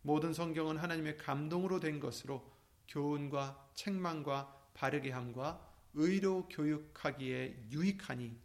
모든 0.02 0.34
성경은 0.34 0.78
하나님의 0.78 1.18
감동으로 1.18 1.80
된 1.80 2.00
것으로 2.00 2.52
교훈과 2.88 3.70
책망과 3.76 4.72
바르게 4.74 5.12
함과 5.12 5.64
의로 5.94 6.50
교육하기에 6.50 7.68
유익하니 7.70 8.36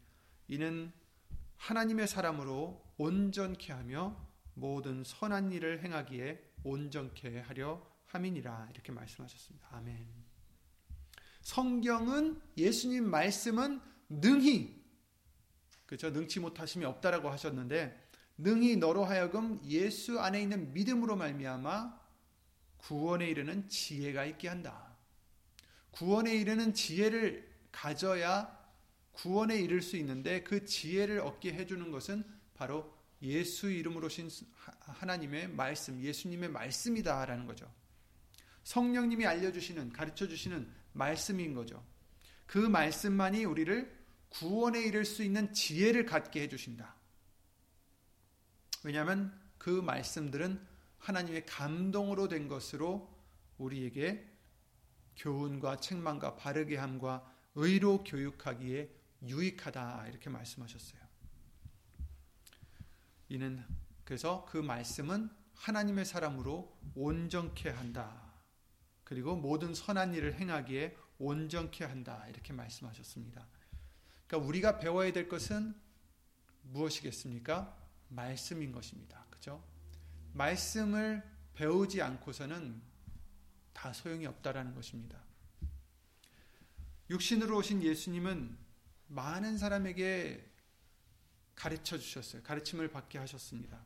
이는 0.49 0.93
하나님의 1.57 2.07
사람으로 2.07 2.85
온전케 2.99 3.73
하며 3.73 4.23
모든 4.53 5.03
선한 5.03 5.51
일을 5.51 5.83
행하기에 5.83 6.57
온전케 6.63 7.41
하려 7.41 7.83
함이니라 8.05 8.69
이렇게 8.71 8.93
말씀하셨습니다. 8.93 9.67
아멘. 9.71 10.24
성경은 11.45 12.41
예수님 12.57 13.09
말씀은 13.09 13.81
능히 14.09 14.83
그렇죠 15.87 16.11
능치 16.11 16.41
못하심이 16.41 16.85
없다라고 16.85 17.31
하셨는데 17.31 18.03
능히 18.39 18.77
너로 18.77 19.05
하여금 19.05 19.61
예수 19.67 20.19
안에 20.19 20.43
있는 20.43 20.73
믿음으로 20.73 21.17
말미암아 21.17 22.01
구원에 22.79 23.29
이르는 23.29 23.69
지혜가 23.69 24.25
있게 24.25 24.49
한다. 24.49 24.95
구원에 25.93 26.35
이르는 26.35 26.75
지혜를 26.75 27.49
가져야 27.71 28.59
구원에 29.13 29.57
이를 29.61 29.81
수 29.81 29.97
있는데 29.99 30.43
그 30.43 30.65
지혜를 30.65 31.21
얻게 31.21 31.53
해주는 31.53 31.91
것은 31.91 32.25
바로 32.55 32.93
예수 33.23 33.71
이름으로 33.71 34.09
신 34.09 34.29
하나님의 34.81 35.49
말씀, 35.49 36.01
예수님의 36.01 36.51
말씀이다라는 36.51 37.47
거죠. 37.47 37.73
성령님이 38.65 39.27
알려주시는, 39.27 39.93
가르쳐 39.93 40.27
주시는 40.27 40.84
말씀인 40.95 41.55
거죠. 41.55 41.85
그 42.47 42.59
말씀만이 42.59 43.45
우리를 43.45 44.05
구원에 44.31 44.81
이를 44.83 45.05
수 45.05 45.23
있는 45.23 45.53
지혜를 45.53 46.07
갖게 46.07 46.43
해주신다. 46.43 46.95
왜냐하면 48.83 49.39
그 49.59 49.71
말씀들은 49.71 50.61
하나님의 50.99 51.47
감동으로 51.47 52.29
된 52.29 52.49
것으로 52.49 53.13
우리에게 53.59 54.31
교훈과 55.17 55.77
책망과 55.81 56.37
바르게 56.37 56.77
함과 56.77 57.31
의로 57.55 58.03
교육하기에 58.03 58.91
유익하다 59.23 60.09
이렇게 60.09 60.29
말씀하셨어요. 60.29 61.01
이는 63.29 63.65
그래서 64.05 64.45
그 64.51 64.59
말씀은 64.59 65.31
하나님의 65.55 66.05
사람으로 66.05 66.77
온전케 66.95 67.71
한다. 67.71 68.24
그리고 69.15 69.37
모든 69.37 69.77
선한 69.77 70.13
일을 70.15 70.35
행하기에 70.41 70.97
온전케 71.21 71.85
한다. 71.85 72.27
이렇게 72.29 72.53
말씀하셨습니다. 72.53 73.47
그러니까 74.27 74.49
우리가 74.49 74.79
배워야 74.81 75.13
될 75.13 75.29
것은 75.29 75.73
무엇이겠습니까? 76.63 77.79
말씀인 78.09 78.73
것입니다. 78.73 79.25
그죠? 79.31 79.63
말씀을 80.33 81.23
배우지 81.55 82.03
않고서는 82.03 82.83
다 83.73 83.93
소용이 83.93 84.27
없다라는 84.27 84.75
것입니다. 84.75 85.23
육신으로 87.09 87.59
오신 87.59 87.85
예수님은 87.85 88.59
많은 89.07 89.59
사람에게 89.59 90.45
가르쳐 91.55 91.99
주셨어요. 91.99 92.43
가르침을 92.43 92.89
받게 92.89 93.19
하셨습니다. 93.19 93.79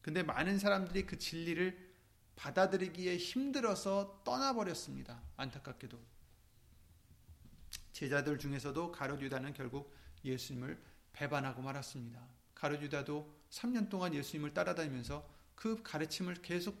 근데 0.00 0.22
많은 0.22 0.60
사람들이 0.60 1.06
그 1.06 1.18
진리를 1.18 1.93
받아들이기에 2.36 3.16
힘들어서 3.16 4.22
떠나버렸습니다. 4.24 5.22
안타깝게도. 5.36 5.98
제자들 7.92 8.38
중에서도 8.38 8.90
가롯유다는 8.92 9.54
결국 9.54 9.94
예수님을 10.24 10.82
배반하고 11.12 11.62
말았습니다. 11.62 12.26
가롯유다도 12.54 13.32
3년 13.50 13.88
동안 13.88 14.14
예수님을 14.14 14.52
따라다니면서 14.52 15.28
그 15.54 15.82
가르침을 15.82 16.42
계속 16.42 16.76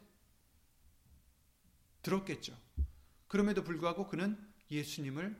들었겠죠. 2.02 2.58
그럼에도 3.28 3.62
불구하고 3.62 4.06
그는 4.06 4.38
예수님을 4.70 5.38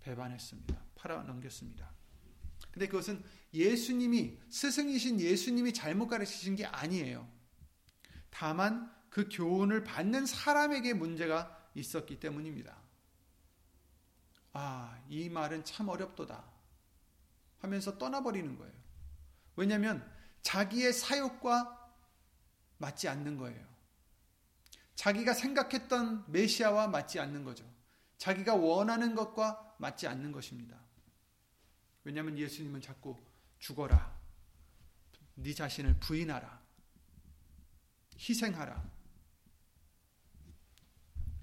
배반했습니다. 0.00 0.82
팔아 0.94 1.22
넘겼습니다. 1.22 1.90
근데 2.70 2.86
그것은 2.86 3.22
예수님이 3.52 4.38
스승이신 4.48 5.20
예수님이 5.20 5.72
잘못 5.72 6.06
가르치신 6.06 6.56
게 6.56 6.66
아니에요. 6.66 7.28
다만 8.30 8.94
그 9.10 9.28
교훈을 9.30 9.84
받는 9.84 10.24
사람에게 10.24 10.94
문제가 10.94 11.68
있었기 11.74 12.20
때문입니다. 12.20 12.76
아, 14.52 14.98
이 15.08 15.28
말은 15.28 15.64
참 15.64 15.88
어렵도다. 15.88 16.44
하면서 17.58 17.98
떠나버리는 17.98 18.56
거예요. 18.56 18.72
왜냐하면 19.56 20.08
자기의 20.42 20.92
사욕과 20.92 21.76
맞지 22.78 23.08
않는 23.08 23.36
거예요. 23.36 23.68
자기가 24.94 25.34
생각했던 25.34 26.24
메시아와 26.28 26.88
맞지 26.88 27.20
않는 27.20 27.44
거죠. 27.44 27.64
자기가 28.16 28.54
원하는 28.54 29.14
것과 29.14 29.76
맞지 29.78 30.06
않는 30.06 30.32
것입니다. 30.32 30.78
왜냐하면 32.04 32.38
예수님은 32.38 32.80
자꾸 32.80 33.16
죽어라. 33.58 34.18
네 35.34 35.54
자신을 35.54 35.98
부인하라. 36.00 36.60
희생하라. 38.18 38.99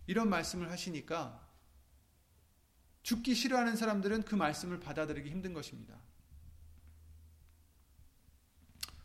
이런 0.07 0.29
말씀을 0.29 0.71
하시니까 0.71 1.45
죽기 3.03 3.35
싫어하는 3.35 3.75
사람들은 3.75 4.23
그 4.23 4.35
말씀을 4.35 4.79
받아들이기 4.79 5.29
힘든 5.29 5.53
것입니다. 5.53 5.97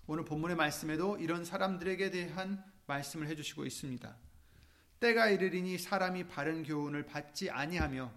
오늘 0.07 0.25
본문의 0.25 0.57
말씀에도 0.57 1.17
이런 1.19 1.45
사람들에게 1.45 2.11
대한 2.11 2.65
말씀을 2.87 3.29
해주시고 3.29 3.65
있습니다. 3.67 4.17
때가 5.01 5.29
이르리니 5.29 5.79
사람이 5.79 6.29
바른 6.29 6.63
교훈을 6.63 7.07
받지 7.07 7.51
아니하며 7.51 8.13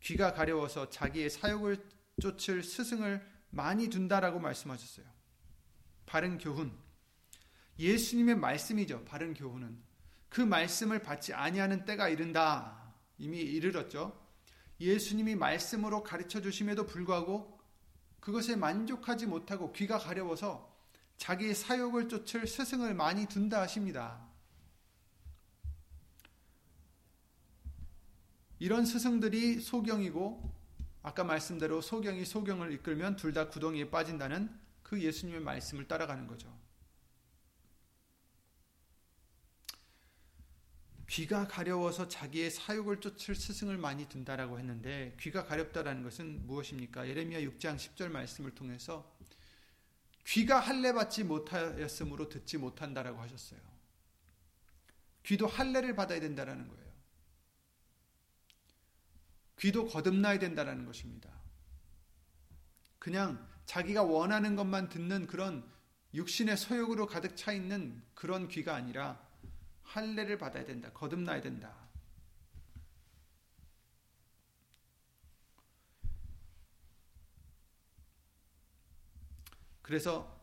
귀가 0.00 0.32
가려워서 0.32 0.90
자기의 0.90 1.30
사욕을 1.30 1.84
쫓을 2.20 2.62
스승을 2.62 3.26
많이 3.50 3.88
둔다라고 3.88 4.38
말씀하셨어요. 4.40 5.06
바른 6.06 6.38
교훈. 6.38 6.72
예수님의 7.78 8.36
말씀이죠. 8.36 9.04
바른 9.04 9.34
교훈은. 9.34 9.93
그 10.34 10.40
말씀을 10.40 10.98
받지 10.98 11.32
아니하는 11.32 11.84
때가 11.84 12.08
이른다. 12.08 12.92
이미 13.18 13.38
이르렀죠. 13.38 14.20
예수님이 14.80 15.36
말씀으로 15.36 16.02
가르쳐 16.02 16.40
주심에도 16.40 16.86
불구하고 16.86 17.56
그것에 18.18 18.56
만족하지 18.56 19.26
못하고 19.26 19.70
귀가 19.70 19.96
가려워서 19.96 20.76
자기의 21.18 21.54
사욕을 21.54 22.08
쫓을 22.08 22.48
스승을 22.48 22.94
많이 22.94 23.26
둔다 23.26 23.60
하십니다. 23.60 24.26
이런 28.58 28.84
스승들이 28.86 29.60
소경이고 29.60 30.52
아까 31.04 31.22
말씀대로 31.22 31.80
소경이 31.80 32.24
소경을 32.24 32.72
이끌면 32.72 33.14
둘 33.14 33.32
다 33.34 33.50
구덩이에 33.50 33.88
빠진다는 33.88 34.50
그 34.82 35.00
예수님의 35.00 35.42
말씀을 35.42 35.86
따라가는 35.86 36.26
거죠. 36.26 36.63
귀가 41.14 41.46
가려워서 41.46 42.08
자기의 42.08 42.50
사욕을 42.50 43.00
쫓을 43.00 43.36
스승을 43.36 43.78
많이 43.78 44.08
둔다라고 44.08 44.58
했는데 44.58 45.16
귀가 45.20 45.44
가렵다라는 45.44 46.02
것은 46.02 46.44
무엇입니까? 46.44 47.06
예레미야 47.08 47.38
6장 47.42 47.76
10절 47.76 48.08
말씀을 48.08 48.52
통해서 48.52 49.16
귀가 50.26 50.58
할례 50.58 50.92
받지 50.92 51.22
못하였으므로 51.22 52.28
듣지 52.28 52.58
못한다라고 52.58 53.20
하셨어요. 53.20 53.60
귀도 55.22 55.46
할례를 55.46 55.94
받아야 55.94 56.18
된다라는 56.18 56.66
거예요. 56.66 56.92
귀도 59.60 59.86
거듭나야 59.86 60.40
된다는 60.40 60.84
것입니다. 60.84 61.30
그냥 62.98 63.48
자기가 63.66 64.02
원하는 64.02 64.56
것만 64.56 64.88
듣는 64.88 65.28
그런 65.28 65.64
육신의 66.12 66.56
소욕으로 66.56 67.06
가득 67.06 67.36
차 67.36 67.52
있는 67.52 68.02
그런 68.14 68.48
귀가 68.48 68.74
아니라 68.74 69.23
할례를 69.84 70.38
받아야 70.38 70.64
된다. 70.64 70.90
거듭나야 70.92 71.40
된다. 71.40 71.74
그래서 79.82 80.34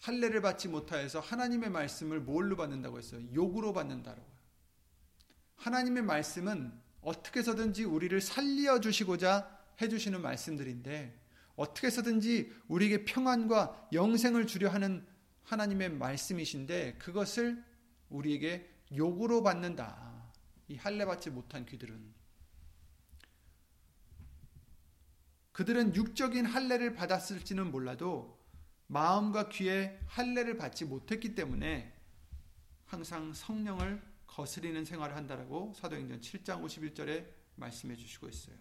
할례를 0.00 0.40
받지 0.40 0.68
못하여서 0.68 1.20
하나님의 1.20 1.70
말씀을 1.70 2.20
뭘로 2.20 2.56
받는다고 2.56 2.98
했어요? 2.98 3.22
욕으로 3.34 3.72
받는다고. 3.72 4.24
하나님의 5.56 6.02
말씀은 6.02 6.72
어떻게 7.02 7.40
해서든지 7.40 7.84
우리를 7.84 8.18
살려 8.20 8.80
주시고자 8.80 9.58
해 9.80 9.88
주시는 9.88 10.22
말씀들인데 10.22 11.18
어떻게 11.56 11.88
해서든지 11.88 12.52
우리에게 12.68 13.04
평안과 13.04 13.88
영생을 13.92 14.46
주려 14.46 14.68
하는 14.70 15.06
하나님의 15.44 15.90
말씀이신데 15.90 16.94
그것을 16.98 17.62
우리에게 18.10 18.68
욕으로 18.96 19.42
받는다. 19.42 20.32
이 20.68 20.76
할례 20.76 21.04
받지 21.04 21.30
못한 21.30 21.64
귀들은 21.66 22.14
그들은 25.52 25.94
육적인 25.94 26.46
할례를 26.46 26.94
받았을지는 26.94 27.70
몰라도 27.70 28.38
마음과 28.86 29.48
귀에 29.48 29.98
할례를 30.06 30.56
받지 30.56 30.84
못했기 30.84 31.34
때문에 31.34 31.92
항상 32.84 33.32
성령을 33.32 34.00
거스리는 34.26 34.84
생활을 34.84 35.16
한다라고 35.16 35.74
사도행전 35.74 36.20
7장 36.20 36.64
51절에 36.64 37.26
말씀해 37.56 37.96
주시고 37.96 38.28
있어요. 38.28 38.56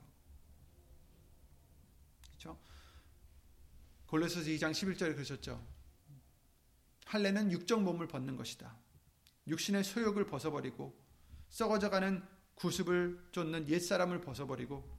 그렇죠? 2.30 2.60
골로새서 4.08 4.50
2장 4.50 4.72
11절에 4.72 5.14
그러셨죠. 5.14 5.64
할례는 7.06 7.52
육적 7.52 7.84
몸을 7.84 8.08
벗는 8.08 8.36
것이다. 8.36 8.76
육신의 9.48 9.84
소욕을 9.84 10.26
벗어버리고 10.26 10.98
썩어져가는 11.50 12.24
구습을 12.56 13.30
쫓는 13.32 13.70
옛사람을 13.70 14.22
벗어버리고 14.22 14.98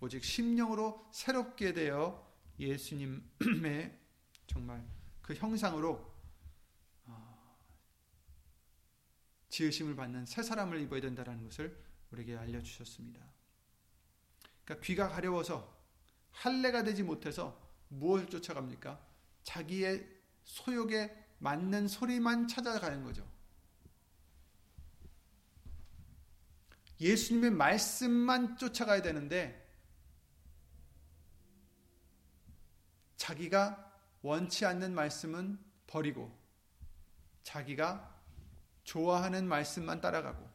오직 0.00 0.24
심령으로 0.24 1.08
새롭게 1.12 1.72
되어 1.72 2.26
예수님의 2.58 3.98
정말 4.46 4.84
그 5.22 5.34
형상으로 5.34 6.10
지으심을 9.50 9.96
받는 9.96 10.26
새 10.26 10.42
사람을 10.42 10.80
입어야 10.80 11.00
된다는 11.00 11.44
것을 11.44 11.76
우리에게 12.12 12.36
알려주셨습니다. 12.36 13.20
그러니까 14.64 14.86
귀가 14.86 15.08
가려워서 15.08 15.76
할례가 16.30 16.84
되지 16.84 17.02
못해서 17.02 17.60
무엇을 17.88 18.28
쫓아갑니까? 18.28 19.04
자기의 19.42 20.08
소욕에 20.44 21.26
맞는 21.38 21.88
소리만 21.88 22.48
찾아가는 22.48 23.02
거죠. 23.02 23.29
예수님의 27.00 27.50
말씀만 27.52 28.56
쫓아가야 28.56 29.00
되는데 29.02 29.56
자기가 33.16 33.90
원치 34.22 34.66
않는 34.66 34.94
말씀은 34.94 35.58
버리고 35.86 36.36
자기가 37.42 38.22
좋아하는 38.84 39.48
말씀만 39.48 40.00
따라가고 40.00 40.48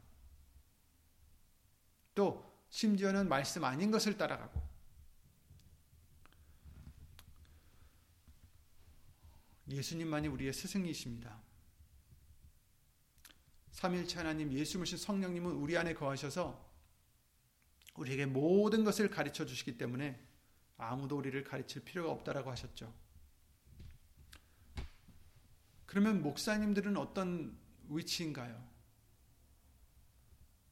또 2.14 2.64
심지어는 2.68 3.28
말씀 3.28 3.64
아닌 3.64 3.90
것을 3.90 4.16
따라가고 4.16 4.66
예수님만이 9.68 10.28
우리의 10.28 10.52
스승이십니다. 10.52 11.45
삼일체 13.76 14.16
하나님 14.16 14.50
예수님신 14.50 14.96
성령님은 14.96 15.52
우리 15.52 15.76
안에 15.76 15.92
거하셔서 15.92 16.66
우리에게 17.94 18.24
모든 18.24 18.84
것을 18.84 19.10
가르쳐 19.10 19.44
주시기 19.44 19.76
때문에 19.76 20.18
아무도 20.78 21.18
우리를 21.18 21.44
가르칠 21.44 21.84
필요가 21.84 22.10
없다라고 22.10 22.50
하셨죠. 22.50 22.90
그러면 25.84 26.22
목사님들은 26.22 26.96
어떤 26.96 27.54
위치인가요? 27.90 28.66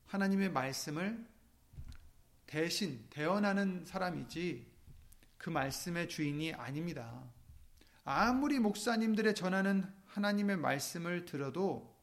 하나님의 0.07 0.51
말씀을 0.53 1.29
대신 2.47 3.07
대언하는 3.11 3.85
사람이지 3.85 4.67
그 5.37 5.51
말씀의 5.51 6.09
주인이 6.09 6.55
아닙니다. 6.55 7.23
아무리 8.03 8.59
목사님들의 8.61 9.35
전하는 9.35 9.93
하나님의 10.07 10.57
말씀을 10.57 11.27
들어도 11.27 11.94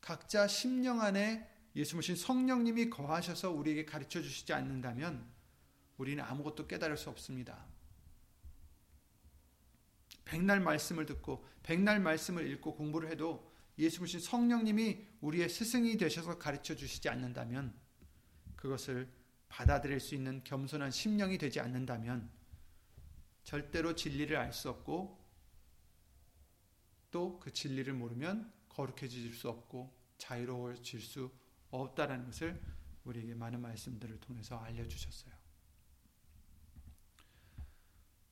각자 0.00 0.46
심령 0.46 1.00
안에 1.00 1.48
예수 1.76 1.96
모신 1.96 2.16
성령님이 2.16 2.90
거하셔서 2.90 3.50
우리에게 3.50 3.84
가르쳐 3.84 4.20
주시지 4.20 4.52
않는다면 4.52 5.28
우리는 5.98 6.22
아무것도 6.22 6.66
깨달을 6.66 6.96
수 6.96 7.10
없습니다. 7.10 7.64
백날 10.24 10.60
말씀을 10.60 11.06
듣고 11.06 11.46
백날 11.62 12.00
말씀을 12.00 12.48
읽고 12.50 12.74
공부를 12.74 13.10
해도 13.10 13.52
예수 13.78 14.00
그리스도 14.00 14.20
성령님이 14.20 15.06
우리의 15.20 15.48
스승이 15.48 15.96
되셔서 15.96 16.38
가르쳐 16.38 16.74
주시지 16.74 17.08
않는다면 17.08 17.74
그것을 18.56 19.08
받아들일 19.48 20.00
수 20.00 20.14
있는 20.14 20.42
겸손한 20.44 20.90
심령이 20.90 21.38
되지 21.38 21.60
않는다면 21.60 22.30
절대로 23.42 23.94
진리를 23.94 24.36
알 24.36 24.52
수 24.52 24.70
없고 24.70 25.18
또 27.10 27.40
그 27.40 27.52
진리를 27.52 27.92
모르면 27.92 28.52
거룩해질 28.70 29.34
수 29.34 29.48
없고 29.48 29.92
자유로워질 30.18 31.00
수 31.00 31.30
없다라는 31.70 32.26
것을 32.26 32.60
우리에게 33.04 33.34
많은 33.34 33.60
말씀들을 33.60 34.18
통해서 34.20 34.58
알려주셨어요. 34.58 35.34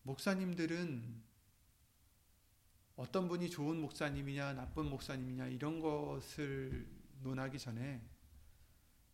목사님들은 0.03 1.23
어떤 2.97 3.29
분이 3.29 3.51
좋은 3.51 3.81
목사님이냐, 3.81 4.55
나쁜 4.55 4.87
목사님이냐, 4.91 5.47
이런 5.49 5.81
것을 5.81 6.89
논하기 7.21 7.59
전에 7.59 8.03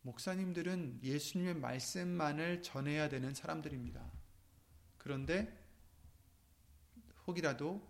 목사님들은 0.01 0.99
예수님의 1.03 1.55
말씀만을 1.55 2.61
전해야 2.61 3.09
되는 3.09 3.33
사람들입니다. 3.33 4.11
그런데 4.97 5.65
혹이라도 7.27 7.87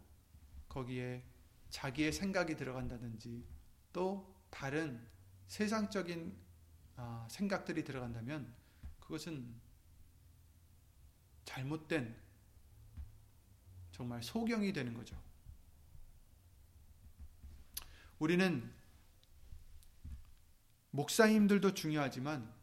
거기에 0.67 1.23
자기의 1.75 2.13
생각이 2.13 2.55
들어간다든지 2.55 3.45
또 3.91 4.33
다른 4.49 5.05
세상적인 5.47 6.33
아, 6.95 7.27
생각들이 7.29 7.83
들어간다면 7.83 8.55
그것은 9.01 9.53
잘못된 11.43 12.15
정말 13.91 14.23
소경이 14.23 14.71
되는 14.71 14.93
거죠. 14.93 15.21
우리는 18.19 18.73
목사님들도 20.91 21.73
중요하지만 21.73 22.53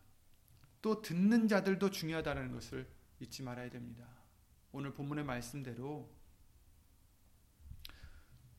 또 0.81 1.03
듣는 1.03 1.49
자들도 1.49 1.91
중요하다는 1.91 2.53
것을 2.53 2.91
잊지 3.21 3.43
말아야 3.43 3.69
됩니다. 3.69 4.09
오늘 4.73 4.95
본문의 4.95 5.23
말씀대로 5.25 6.22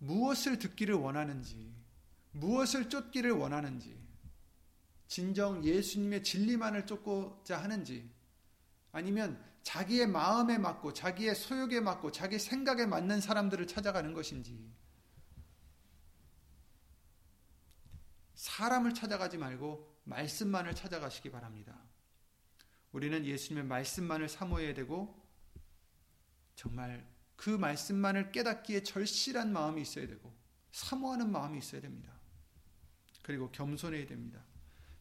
무엇을 0.03 0.59
듣기를 0.59 0.95
원하는지, 0.95 1.73
무엇을 2.31 2.89
쫓기를 2.89 3.31
원하는지, 3.31 3.97
진정 5.07 5.63
예수님의 5.63 6.23
진리만을 6.23 6.85
쫓고자 6.85 7.61
하는지, 7.61 8.09
아니면 8.91 9.41
자기의 9.63 10.07
마음에 10.07 10.57
맞고, 10.57 10.91
자기의 10.91 11.35
소욕에 11.35 11.79
맞고, 11.79 12.11
자기 12.11 12.37
생각에 12.37 12.85
맞는 12.85 13.21
사람들을 13.21 13.65
찾아가는 13.65 14.13
것인지, 14.13 14.69
사람을 18.35 18.93
찾아가지 18.93 19.37
말고 19.37 20.01
말씀만을 20.03 20.75
찾아가시기 20.75 21.31
바랍니다. 21.31 21.79
우리는 22.91 23.25
예수님의 23.25 23.63
말씀만을 23.63 24.27
사모해야 24.27 24.73
되고 24.73 25.25
정말 26.55 27.12
그 27.43 27.49
말씀만을 27.49 28.32
깨닫기에 28.32 28.84
절실한 28.84 29.51
마음이 29.51 29.82
있어야 29.82 30.08
되고 30.08 30.34
사모하는 30.71 31.29
마음이 31.29 31.58
있어야 31.58 31.82
됩니다. 31.82 32.13
그리고 33.21 33.51
겸손해야 33.51 34.08
됩니다. 34.08 34.41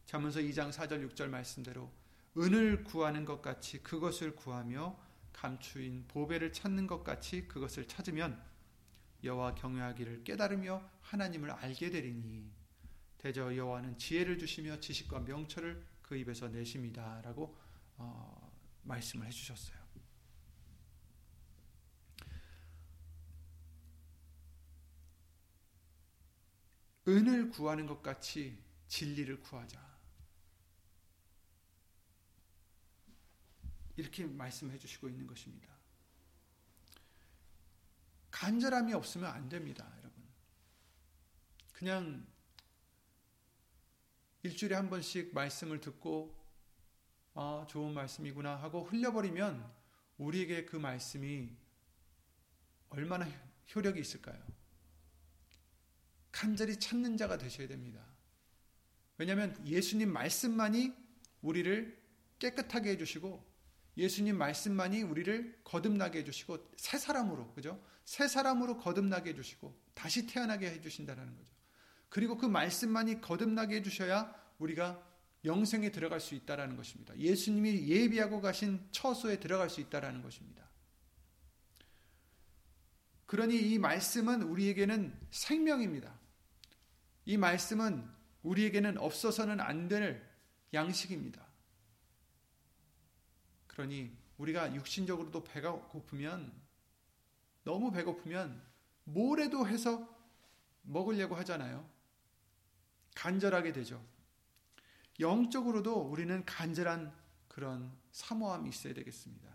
잠언서 0.05 0.41
2장 0.41 0.69
4절 0.69 1.09
6절 1.09 1.29
말씀대로 1.29 1.89
은을 2.37 2.83
구하는 2.83 3.23
것 3.23 3.41
같이 3.41 3.81
그것을 3.81 4.35
구하며 4.35 4.99
감추인 5.31 6.03
보배를 6.09 6.51
찾는 6.51 6.85
것 6.85 7.05
같이 7.05 7.47
그것을 7.47 7.87
찾으면 7.87 8.43
여호와 9.23 9.55
경외하기를 9.55 10.25
깨달으며 10.25 10.83
하나님을 10.99 11.49
알게 11.49 11.91
되리니 11.91 12.51
대저 13.19 13.55
여호와는 13.55 13.97
지혜를 13.97 14.37
주시며 14.37 14.81
지식과 14.81 15.21
명철을 15.21 15.81
그 16.01 16.17
입에서 16.17 16.49
내십니다라고 16.49 17.57
어, 17.95 18.51
말씀을 18.83 19.27
해주셨어요. 19.27 19.82
은을 27.07 27.49
구하는 27.49 27.85
것 27.85 28.01
같이 28.01 28.57
진리를 28.87 29.41
구하자. 29.41 29.81
이렇게 33.95 34.25
말씀해 34.25 34.77
주시고 34.77 35.09
있는 35.09 35.27
것입니다. 35.27 35.73
간절함이 38.31 38.93
없으면 38.93 39.29
안 39.29 39.47
됩니다, 39.49 39.91
여러분. 39.99 40.23
그냥 41.73 42.25
일주일에 44.41 44.75
한 44.75 44.89
번씩 44.89 45.33
말씀을 45.33 45.79
듣고 45.79 46.35
아, 47.35 47.65
좋은 47.67 47.93
말씀이구나 47.93 48.55
하고 48.55 48.83
흘려버리면 48.83 49.71
우리에게 50.17 50.65
그 50.65 50.75
말씀이 50.75 51.55
얼마나 52.89 53.27
효력이 53.73 53.99
있을까요? 53.99 54.43
간절히 56.33 56.75
찾는 56.75 57.15
자가 57.15 57.37
되셔야 57.37 57.69
됩니다. 57.69 58.03
왜냐하면 59.17 59.55
예수님 59.65 60.11
말씀만이 60.11 60.91
우리를 61.41 61.97
깨끗하게 62.39 62.89
해주시고 62.91 63.53
예수님 63.95 64.37
말씀만이 64.37 65.03
우리를 65.03 65.61
거듭나게 65.63 66.19
해주시고 66.19 66.71
새 66.75 66.97
사람으로 66.97 67.53
그죠? 67.53 67.81
새 68.03 68.27
사람으로 68.27 68.79
거듭나게 68.79 69.29
해주시고 69.29 69.79
다시 69.93 70.25
태어나게 70.27 70.71
해주신다는 70.71 71.37
거죠. 71.37 71.53
그리고 72.09 72.37
그 72.37 72.47
말씀만이 72.47 73.21
거듭나게 73.21 73.77
해주셔야 73.77 74.33
우리가 74.57 75.01
영생에 75.45 75.91
들어갈 75.91 76.19
수 76.19 76.35
있다라는 76.35 76.75
것입니다. 76.75 77.15
예수님이 77.17 77.87
예비하고 77.87 78.41
가신 78.41 78.85
처소에 78.91 79.39
들어갈 79.39 79.69
수 79.69 79.81
있다라는 79.81 80.23
것입니다. 80.23 80.67
그러니 83.27 83.55
이 83.57 83.77
말씀은 83.77 84.43
우리에게는 84.43 85.13
생명입니다. 85.31 86.22
이 87.25 87.37
말씀은 87.37 88.09
우리에게는 88.43 88.97
없어서는 88.97 89.59
안 89.59 89.87
될 89.87 90.33
양식입니다. 90.73 91.45
그러니 93.67 94.15
우리가 94.37 94.73
육신적으로도 94.73 95.43
배가 95.43 95.71
고프면 95.71 96.51
너무 97.63 97.91
배고프면 97.91 98.61
뭐래도 99.05 99.67
해서 99.67 100.09
먹으려고 100.81 101.35
하잖아요. 101.35 101.87
간절하게 103.15 103.71
되죠. 103.71 104.03
영적으로도 105.19 106.01
우리는 106.01 106.43
간절한 106.45 107.13
그런 107.47 107.95
사모함이 108.11 108.69
있어야 108.69 108.93
되겠습니다. 108.93 109.47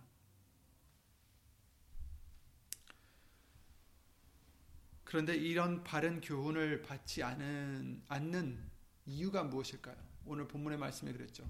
그런데 5.08 5.34
이런 5.34 5.82
바른 5.84 6.20
교훈을 6.20 6.82
받지 6.82 7.22
않은, 7.22 8.02
않는 8.08 8.70
이유가 9.06 9.42
무엇일까요? 9.42 9.96
오늘 10.26 10.46
본문의 10.46 10.78
말씀에 10.78 11.14
그랬죠. 11.14 11.48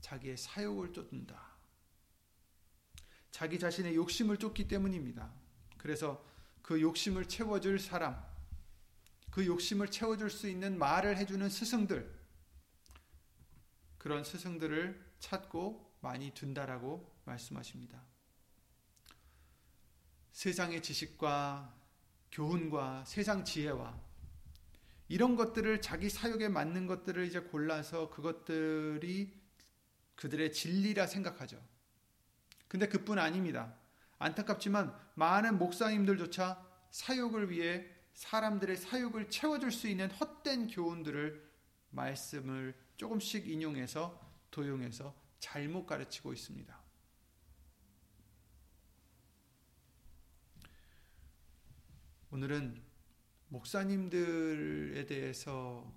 자기의 0.00 0.38
사욕을 0.38 0.94
쫓는다. 0.94 1.38
자기 3.30 3.58
자신의 3.58 3.94
욕심을 3.94 4.38
쫓기 4.38 4.68
때문입니다. 4.68 5.30
그래서 5.76 6.24
그 6.62 6.80
욕심을 6.80 7.28
채워줄 7.28 7.78
사람, 7.78 8.24
그 9.30 9.44
욕심을 9.44 9.90
채워줄 9.90 10.30
수 10.30 10.48
있는 10.48 10.78
말을 10.78 11.18
해주는 11.18 11.46
스승들, 11.50 12.10
그런 13.98 14.24
스승들을 14.24 15.16
찾고 15.18 15.98
많이 16.00 16.30
둔다라고 16.30 17.14
말씀하십니다. 17.26 18.02
세상의 20.32 20.82
지식과 20.82 21.83
교훈과 22.34 23.04
세상 23.06 23.44
지혜와 23.44 23.98
이런 25.08 25.36
것들을 25.36 25.80
자기 25.80 26.10
사역에 26.10 26.48
맞는 26.48 26.86
것들을 26.86 27.24
이제 27.24 27.40
골라서 27.40 28.10
그것들이 28.10 29.32
그들의 30.16 30.52
진리라 30.52 31.06
생각하죠. 31.06 31.60
근데 32.68 32.88
그뿐 32.88 33.18
아닙니다. 33.18 33.74
안타깝지만 34.18 34.94
많은 35.14 35.58
목사님들조차 35.58 36.64
사역을 36.90 37.50
위해 37.50 37.86
사람들의 38.14 38.76
사역을 38.76 39.30
채워줄 39.30 39.70
수 39.70 39.88
있는 39.88 40.10
헛된 40.10 40.68
교훈들을 40.68 41.50
말씀을 41.90 42.74
조금씩 42.96 43.48
인용해서 43.48 44.20
도용해서 44.50 45.14
잘못 45.38 45.86
가르치고 45.86 46.32
있습니다. 46.32 46.83
오늘은 52.34 52.82
목사님들에 53.46 55.06
대해서 55.06 55.88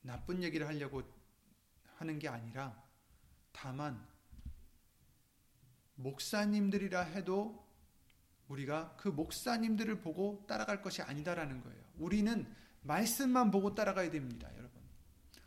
나쁜 0.00 0.42
얘기를 0.42 0.66
하려고 0.66 1.02
하는 1.98 2.18
게 2.18 2.26
아니라 2.26 2.82
다만 3.52 4.02
목사님들이라 5.96 7.02
해도 7.02 7.68
우리가 8.48 8.96
그 8.96 9.08
목사님들을 9.08 10.00
보고 10.00 10.42
따라갈 10.48 10.80
것이 10.80 11.02
아니다라는 11.02 11.60
거예요. 11.60 11.84
우리는 11.98 12.50
말씀만 12.80 13.50
보고 13.50 13.74
따라가야 13.74 14.10
됩니다, 14.10 14.48
여러분. 14.56 14.80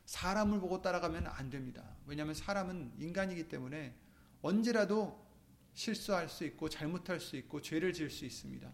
사람을 0.06 0.60
보고 0.60 0.84
따라가면 0.84 1.25
안 1.25 1.49
됩니다. 1.49 1.97
왜냐하면 2.06 2.36
사람은 2.36 2.93
인간이기 2.99 3.47
때문에 3.47 3.95
언제라도 4.43 5.28
실수할 5.73 6.30
수 6.30 6.45
있고 6.45 6.69
잘못할 6.69 7.19
수 7.19 7.38
있고 7.38 7.60
죄를 7.60 7.91
지을 7.91 8.12
수 8.12 8.23
있습니다. 8.23 8.71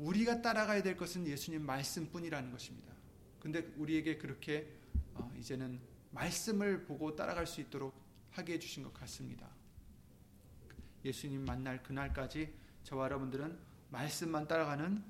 우리가 0.00 0.40
따라가야 0.40 0.82
될 0.82 0.96
것은 0.96 1.26
예수님 1.26 1.64
말씀뿐이라는 1.66 2.50
것입니다. 2.50 2.94
근데 3.38 3.70
우리에게 3.76 4.16
그렇게 4.16 4.72
어, 5.14 5.30
이제는 5.38 5.78
말씀을 6.10 6.84
보고 6.84 7.14
따라갈 7.14 7.46
수 7.46 7.60
있도록 7.60 7.94
하게 8.30 8.54
해주신 8.54 8.82
것 8.82 8.94
같습니다. 8.94 9.48
예수님 11.04 11.44
만날 11.44 11.82
그날까지 11.82 12.52
저와 12.82 13.04
여러분들은 13.04 13.58
말씀만 13.90 14.48
따라가는 14.48 15.04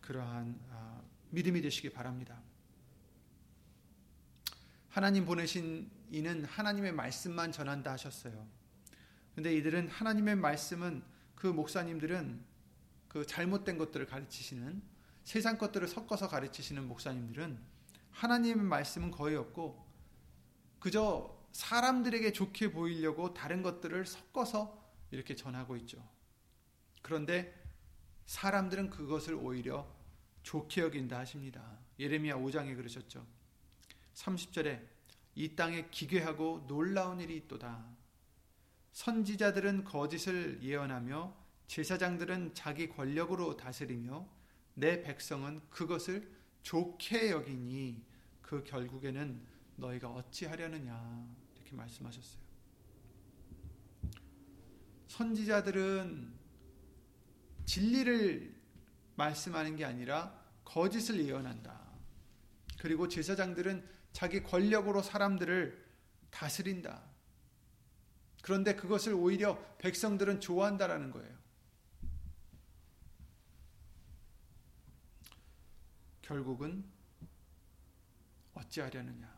그러한 0.00 0.60
아, 0.70 1.02
믿음이 1.30 1.60
되시기 1.62 1.90
바랍니다. 1.90 2.40
하나님 4.88 5.24
보내신 5.24 5.90
이는 6.10 6.44
하나님의 6.44 6.92
말씀만 6.92 7.50
전한다 7.50 7.92
하셨어요. 7.92 8.46
근데 9.34 9.54
이들은 9.56 9.88
하나님의 9.88 10.36
말씀은 10.36 11.02
그 11.34 11.48
목사님들은 11.48 12.55
그 13.16 13.24
잘못된 13.24 13.78
것들을 13.78 14.04
가르치시는 14.04 14.82
세상 15.24 15.56
것들을 15.56 15.88
섞어서 15.88 16.28
가르치시는 16.28 16.86
목사님들은 16.86 17.58
하나님의 18.10 18.62
말씀은 18.62 19.10
거의 19.10 19.36
없고 19.36 19.86
그저 20.78 21.34
사람들에게 21.52 22.32
좋게 22.32 22.72
보이려고 22.72 23.32
다른 23.32 23.62
것들을 23.62 24.04
섞어서 24.04 24.86
이렇게 25.10 25.34
전하고 25.34 25.78
있죠. 25.78 26.06
그런데 27.00 27.58
사람들은 28.26 28.90
그것을 28.90 29.32
오히려 29.32 29.90
좋게 30.42 30.82
여긴다 30.82 31.18
하십니다. 31.20 31.78
예레미야 31.98 32.36
5장에 32.36 32.76
그러셨죠. 32.76 33.26
30절에 34.12 34.86
이 35.36 35.56
땅에 35.56 35.88
기괴하고 35.90 36.66
놀라운 36.68 37.20
일이 37.20 37.34
있도다. 37.38 37.82
선지자들은 38.92 39.84
거짓을 39.84 40.62
예언하며 40.62 41.45
제사장들은 41.66 42.54
자기 42.54 42.88
권력으로 42.88 43.56
다스리며 43.56 44.26
내 44.74 45.02
백성은 45.02 45.60
그것을 45.70 46.30
좋게 46.62 47.30
여기니 47.30 48.04
그 48.42 48.62
결국에는 48.64 49.40
너희가 49.76 50.10
어찌하려느냐 50.10 51.26
이렇게 51.54 51.74
말씀하셨어요. 51.74 52.40
선지자들은 55.08 56.32
진리를 57.64 58.54
말씀하는 59.16 59.76
게 59.76 59.84
아니라 59.84 60.38
거짓을 60.64 61.24
예언한다. 61.24 61.80
그리고 62.78 63.08
제사장들은 63.08 63.84
자기 64.12 64.42
권력으로 64.42 65.02
사람들을 65.02 65.84
다스린다. 66.30 67.02
그런데 68.42 68.76
그것을 68.76 69.14
오히려 69.14 69.58
백성들은 69.78 70.40
좋아한다라는 70.40 71.10
거예요. 71.10 71.45
결국은 76.26 76.84
어찌하려느냐. 78.54 79.32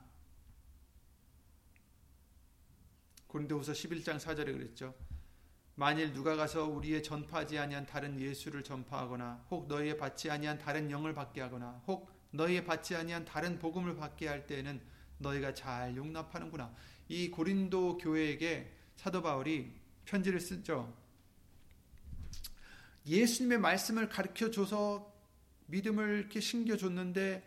고린도후서 3.26 3.72
11장 3.72 4.18
4절에 4.18 4.54
그랬죠. 4.54 4.94
만일 5.74 6.14
누가 6.14 6.34
가서 6.34 6.64
우리의 6.64 7.02
전파하지 7.02 7.58
아니한 7.58 7.84
다른 7.84 8.18
예수를 8.18 8.64
전파하거나 8.64 9.44
혹 9.50 9.68
너희의 9.68 9.98
받지 9.98 10.30
아니한 10.30 10.58
다른 10.58 10.90
영을 10.90 11.12
받게 11.12 11.42
하거나 11.42 11.82
혹 11.86 12.10
너희의 12.30 12.64
받지 12.64 12.96
아니한 12.96 13.26
다른 13.26 13.58
복음을 13.58 13.94
받게 13.94 14.26
할 14.26 14.46
때에는 14.46 14.80
너희가 15.18 15.52
잘 15.52 15.94
용납하는구나. 15.94 16.74
이 17.08 17.30
고린도 17.30 17.98
교회에게 17.98 18.72
사도 18.96 19.20
바울이 19.20 19.74
편지를 20.06 20.40
쓰죠. 20.40 20.96
예수님의 23.04 23.58
말씀을 23.58 24.08
가르쳐 24.08 24.50
줘서 24.50 25.17
믿음을 25.68 26.18
이렇게 26.18 26.40
신겨 26.40 26.76
줬는데 26.76 27.46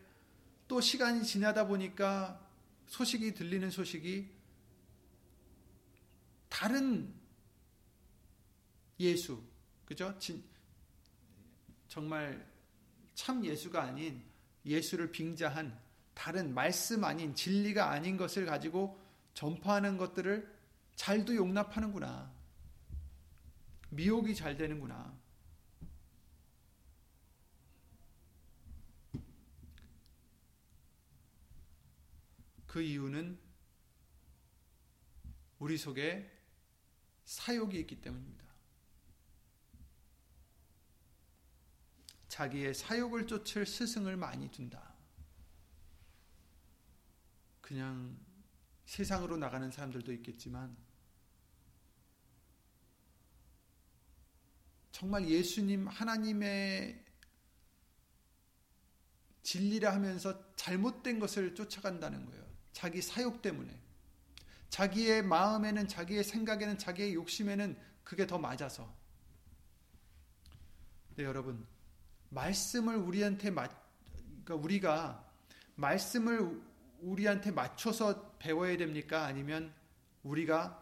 또 0.68 0.80
시간이 0.80 1.24
지나다 1.24 1.68
보니까 1.68 2.40
소식이 2.88 3.34
들리는 3.34 3.70
소식이 3.70 4.30
다른 6.50 7.14
예수, 9.00 9.42
그죠? 9.86 10.16
진, 10.20 10.44
정말 11.88 12.48
참 13.16 13.44
예수가 13.44 13.82
아닌 13.82 14.24
예수를 14.66 15.12
빙자한 15.12 15.78
다른 16.14 16.54
말씀 16.54 17.04
아닌 17.04 17.34
진리가 17.34 17.90
아닌 17.90 18.18
것을 18.18 18.46
가지고 18.46 19.00
전파하는 19.34 19.98
것들을 19.98 20.62
잘도 20.96 21.36
용납하는구나. 21.36 22.32
미혹이 23.90 24.36
잘 24.36 24.56
되는구나. 24.56 25.21
그 32.72 32.82
이유는 32.82 33.38
우리 35.60 35.78
속에 35.78 36.32
사욕이 37.26 37.78
있기 37.82 38.00
때문입니다. 38.00 38.46
자기의 42.30 42.74
사욕을 42.74 43.28
쫓을 43.28 43.66
스승을 43.66 44.16
많이 44.16 44.50
둔다. 44.50 44.96
그냥 47.60 48.18
세상으로 48.86 49.36
나가는 49.36 49.70
사람들도 49.70 50.14
있겠지만 50.14 50.78
정말 54.94 55.28
예수님 55.28 55.90
하나님의 55.90 57.04
진리라 59.44 59.94
하면서 59.94 60.56
잘못된 60.56 61.20
것을 61.20 61.54
쫓아간다는 61.54 62.26
거예요. 62.28 62.41
자기 62.74 63.02
사욕 63.02 63.42
때문에. 63.42 63.80
자기의 64.70 65.24
마음에는 65.24 65.88
자기의 65.88 66.24
생각에는 66.24 66.78
자기의 66.78 67.14
욕심에는 67.14 67.78
그게 68.04 68.26
더 68.26 68.38
맞아서. 68.38 68.94
네, 71.16 71.24
여러분. 71.24 71.66
말씀을 72.30 72.96
우리한테 72.96 73.52
맞 73.52 73.70
그러니까 74.46 74.56
우리가 74.56 75.32
말씀을 75.76 76.62
우리한테 77.02 77.52
맞춰서 77.52 78.32
배워야 78.40 78.78
됩니까? 78.78 79.26
아니면 79.26 79.74
우리가 80.24 80.82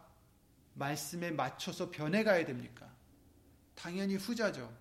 말씀에 0.74 1.30
맞춰서 1.30 1.90
변해가야 1.90 2.46
됩니까? 2.46 2.88
당연히 3.74 4.16
후자죠. 4.16 4.72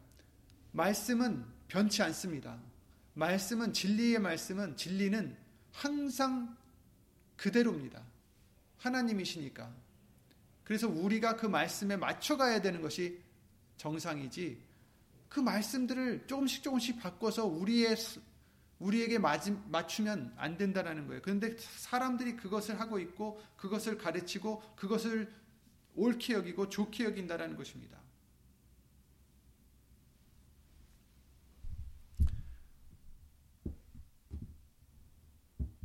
말씀은 0.71 1.45
변치 1.67 2.03
않습니다. 2.03 2.59
말씀은 3.13 3.73
진리의 3.73 4.19
말씀은 4.19 4.77
진리는 4.77 5.35
항상 5.71 6.57
그대로입니다. 7.39 8.03
하나님이시니까. 8.79 9.73
그래서 10.65 10.89
우리가 10.89 11.37
그 11.37 11.45
말씀에 11.45 11.95
맞춰가야 11.95 12.61
되는 12.61 12.81
것이 12.81 13.21
정상이지. 13.77 14.61
그 15.29 15.39
말씀들을 15.39 16.27
조금씩 16.27 16.63
조금씩 16.63 16.99
바꿔서 16.99 17.45
우리의 17.45 17.95
우리에게 18.79 19.19
맞추면 19.19 20.33
안 20.37 20.57
된다라는 20.57 21.07
거예요. 21.07 21.21
그런데 21.21 21.55
사람들이 21.57 22.35
그것을 22.35 22.79
하고 22.79 22.99
있고 22.99 23.41
그것을 23.55 23.97
가르치고 23.97 24.75
그것을 24.75 25.33
옳게 25.95 26.33
여기고 26.33 26.69
좋게 26.69 27.05
여긴다라는 27.05 27.55
것입니다. 27.55 27.99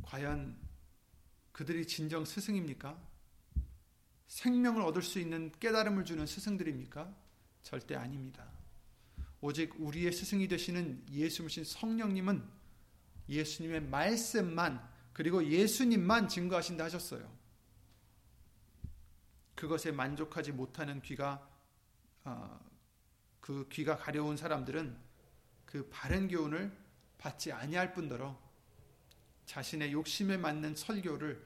과연 0.03 0.64
그들이 1.55 1.87
진정 1.87 2.25
스승입니까? 2.25 3.01
생명을 4.27 4.81
얻을 4.81 5.01
수 5.01 5.19
있는 5.19 5.53
깨달음을 5.57 6.03
주는 6.03 6.25
스승들입니까? 6.25 7.15
절대 7.63 7.95
아닙니다. 7.95 8.45
오직 9.39 9.73
우리의 9.79 10.11
스승이 10.11 10.49
되시는 10.49 11.05
예수님신 11.09 11.63
성령님은 11.63 12.45
예수님의 13.29 13.83
말씀만 13.83 14.85
그리고 15.13 15.45
예수님만 15.45 16.27
증거하신다 16.27 16.83
하셨어요. 16.83 17.33
그것에 19.55 19.93
만족하지 19.93 20.51
못하는 20.51 21.01
귀가 21.03 21.49
어, 22.25 22.59
그 23.39 23.65
귀가 23.71 23.95
가려운 23.95 24.35
사람들은 24.35 24.97
그 25.63 25.87
바른 25.89 26.27
교훈을 26.27 26.77
받지 27.17 27.53
아니할 27.53 27.93
뿐더러 27.93 28.44
자신의 29.45 29.91
욕심에 29.91 30.37
맞는 30.37 30.75
설교를 30.75 31.41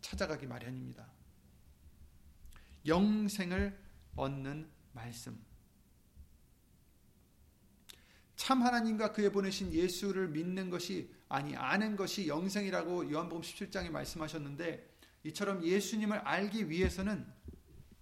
찾아가기 0.00 0.46
마련입니다. 0.46 1.06
영생을 2.86 3.78
얻는 4.14 4.68
말씀. 4.92 5.38
참 8.36 8.62
하나님과 8.62 9.12
그에 9.12 9.30
보내신 9.30 9.72
예수를 9.72 10.28
믿는 10.28 10.70
것이 10.70 11.10
아니 11.28 11.56
아는 11.56 11.96
것이 11.96 12.28
영생이라고 12.28 13.10
요한복음 13.10 13.42
17장에 13.42 13.90
말씀하셨는데 13.90 14.96
이처럼 15.24 15.64
예수님을 15.64 16.18
알기 16.18 16.70
위해서는 16.70 17.26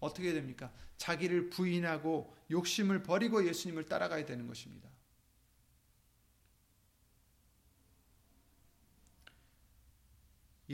어떻게 0.00 0.32
됩니까? 0.34 0.70
자기를 0.98 1.48
부인하고 1.50 2.36
욕심을 2.50 3.02
버리고 3.02 3.46
예수님을 3.46 3.86
따라가야 3.86 4.26
되는 4.26 4.46
것입니다. 4.46 4.88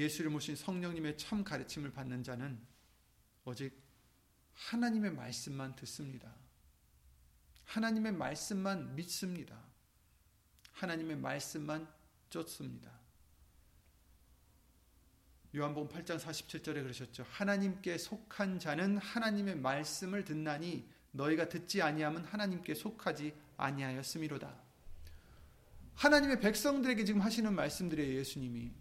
예수를 0.01 0.30
모신 0.30 0.57
성령님의 0.57 1.18
참 1.18 1.44
가르침을 1.44 1.92
받는 1.92 2.22
자는 2.22 2.59
오직 3.44 3.78
하나님의 4.55 5.12
말씀만 5.12 5.76
듣습니다. 5.76 6.34
하나님의 7.66 8.12
말씀만 8.12 8.96
믿습니다. 8.96 9.61
하나님의 10.72 11.16
말씀만 11.16 11.88
쫓습니다. 12.30 12.98
요한복음 15.55 15.88
8장 15.88 16.18
47절에 16.18 16.82
그러셨죠. 16.82 17.26
하나님께 17.28 17.98
속한 17.98 18.59
자는 18.59 18.98
하나님의 18.98 19.57
말씀을 19.57 20.24
듣나니 20.24 20.88
너희가 21.11 21.48
듣지 21.48 21.82
아니하면 21.82 22.24
하나님께 22.24 22.74
속하지 22.74 23.34
아니하였음이로다. 23.57 24.55
하나님의 25.96 26.40
백성들에게 26.40 27.05
지금 27.05 27.20
하시는 27.20 27.53
말씀들이에요, 27.53 28.18
예수님이. 28.20 28.72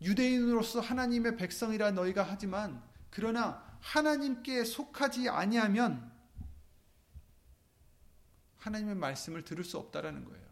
유대인으로서 0.00 0.80
하나님의 0.80 1.36
백성이라 1.36 1.92
너희가 1.92 2.22
하지만 2.22 2.82
그러나 3.10 3.62
하나님께 3.80 4.64
속하지 4.64 5.28
아니하면 5.28 6.10
하나님의 8.58 8.96
말씀을 8.96 9.44
들을 9.44 9.64
수 9.64 9.78
없다라는 9.78 10.24
거예요. 10.24 10.48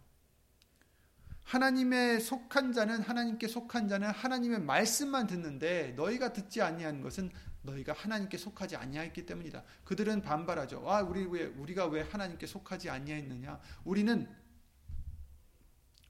하나님의 1.44 2.20
속한 2.20 2.72
자는 2.72 3.02
하나님께 3.02 3.46
속한 3.46 3.88
자는 3.88 4.10
하나님의 4.10 4.60
말씀만 4.60 5.28
듣는데 5.28 5.92
너희가 5.92 6.32
듣지 6.32 6.60
아니한 6.60 7.02
것은 7.02 7.30
너희가 7.62 7.92
하나님께 7.92 8.36
속하지 8.36 8.76
아니하였기 8.76 9.26
때문이다. 9.26 9.62
그들은 9.84 10.22
반발하죠. 10.22 10.88
아, 10.90 11.02
우리 11.02 11.24
왜 11.24 11.44
우리가 11.44 11.86
왜 11.86 12.02
하나님께 12.02 12.46
속하지 12.46 12.90
아니하였느냐? 12.90 13.60
우리는 13.84 14.28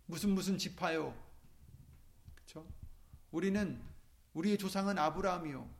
무슨 0.07 0.31
무슨 0.31 0.57
지파요. 0.57 1.15
우리는 3.31 3.83
우리의 4.35 4.59
조상은 4.59 4.99
아브라함이요. 4.99 5.77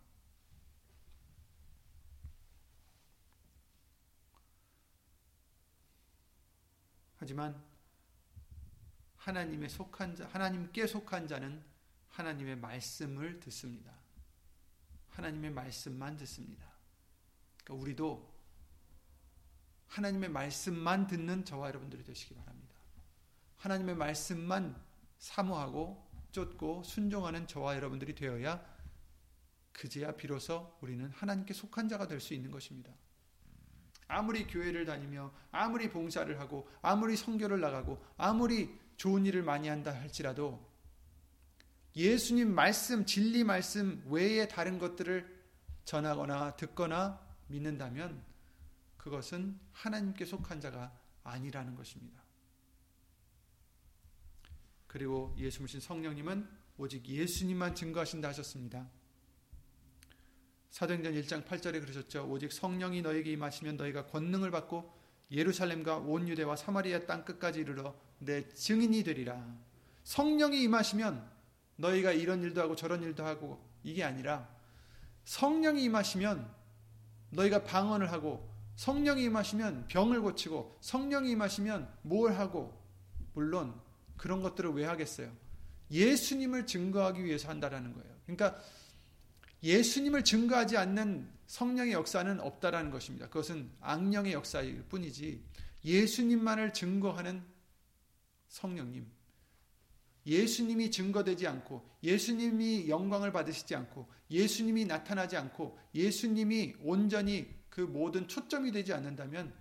하지만 7.17 7.63
하나님의 9.17 9.69
속한 9.69 10.15
자, 10.17 10.29
하나님께 10.29 10.87
속한 10.87 11.27
자는 11.27 11.63
하나님의 12.11 12.57
말씀을 12.57 13.41
듣습니다. 13.41 13.93
하나님의 15.11 15.51
말씀만 15.51 16.17
듣습니다. 16.19 16.67
그러니까 17.65 17.83
우리도 17.83 18.37
하나님의 19.89 20.29
말씀만 20.31 21.07
듣는 21.07 21.45
저와 21.45 21.69
여러분들이 21.69 22.05
되시기 22.05 22.35
바랍니다. 22.35 22.77
하나님의 23.57 23.97
말씀만 23.97 24.81
사모하고 25.19 26.06
쫓고 26.37 26.83
순종하는 26.85 27.47
저와 27.47 27.77
여러분들이 27.77 28.15
되어야 28.15 28.63
그제야 29.73 30.13
비로소 30.13 30.77
우리는 30.83 31.09
하나님께 31.11 31.55
속한 31.55 31.89
자가 31.89 32.07
될 32.07 32.21
수 32.21 32.35
있는 32.35 32.51
것입니다. 32.51 32.93
아무리 34.09 34.47
교회를 34.47 34.85
다니며 34.85 35.33
아무리 35.51 35.89
봉사를 35.91 36.39
하고 36.39 36.69
아무리 36.83 37.17
성교를 37.17 37.61
나가고 37.61 38.05
아무리 38.19 38.79
좋은 38.97 39.25
일을 39.25 39.43
많이 39.43 39.69
한다 39.69 39.93
할지라도 39.93 40.65
예수님 41.97 42.55
말씀 42.55 43.07
진리 43.07 43.43
말씀 43.43 44.03
외에 44.07 44.47
다른 44.47 44.79
것들을 44.79 45.35
전하거나 45.85 46.57
듣거나 46.57 47.19
믿는다면 47.49 48.23
그것은 48.99 49.59
하나님께 49.73 50.27
속한 50.27 50.61
자가 50.61 50.93
아니라는 51.25 51.75
것입니다. 51.75 52.26
그리고 54.97 55.35
예수님 55.37 55.79
성령님은 55.79 56.49
오직 56.79 57.07
예수님만 57.07 57.75
증거하신다 57.75 58.29
하셨습니다. 58.29 58.89
사도행전 60.71 61.13
1장 61.13 61.45
8절에 61.45 61.83
그러셨죠. 61.83 62.27
오직 62.31 62.51
성령이 62.51 63.03
너에게 63.03 63.31
임하시면 63.33 63.77
너희가 63.77 64.07
권능을 64.07 64.51
받고 64.51 64.91
예루살렘과 65.31 65.99
온 65.99 66.27
유대와 66.27 66.57
사마리아 66.57 67.05
땅 67.05 67.27
끝까지 67.27 67.61
이르러 67.61 67.95
내 68.21 68.49
증인이 68.49 69.05
되리라. 69.05 69.47
성령이 70.05 70.63
임하시면 70.63 71.31
너희가 71.77 72.13
이런 72.13 72.43
일도 72.43 72.63
하고 72.63 72.75
저런 72.75 73.03
일도 73.03 73.23
하고 73.23 73.63
이게 73.85 74.03
아니라 74.03 74.49
성령이 75.27 75.85
임하시면 75.85 76.51
너희가 77.33 77.65
방언을 77.65 78.13
하고 78.13 78.51
성령이 78.77 79.25
임하시면 79.25 79.89
병을 79.89 80.23
고치고 80.23 80.79
성령이 80.81 81.33
임하시면 81.33 81.87
뭘 82.01 82.33
하고 82.33 82.83
물론 83.35 83.79
그런 84.17 84.43
것들을 84.43 84.71
왜 84.71 84.85
하겠어요? 84.85 85.33
예수님을 85.91 86.67
증거하기 86.67 87.25
위해서 87.25 87.49
한다라는 87.49 87.95
거예요. 87.95 88.17
그러니까 88.25 88.61
예수님을 89.63 90.25
증거하지 90.25 90.77
않는 90.77 91.29
성령의 91.47 91.93
역사는 91.93 92.41
없다라는 92.41 92.91
것입니다. 92.91 93.29
그것은 93.29 93.71
악령의 93.81 94.33
역사일 94.33 94.83
뿐이지 94.89 95.43
예수님만을 95.85 96.73
증거하는 96.73 97.43
성령님, 98.49 99.07
예수님이 100.27 100.91
증거되지 100.91 101.47
않고 101.47 101.89
예수님이 102.03 102.89
영광을 102.89 103.33
받으시지 103.33 103.75
않고 103.77 104.09
예수님이 104.31 104.85
나타나지 104.85 105.37
않고 105.37 105.79
예수님이 105.95 106.75
온전히 106.81 107.49
그 107.71 107.81
모든 107.81 108.27
초점이 108.27 108.73
되지 108.73 108.93
않는다면 108.93 109.55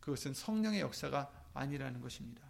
그것은 0.00 0.34
성령의 0.34 0.80
역사가 0.80 1.50
아니라는 1.54 2.00
것입니다. 2.00 2.47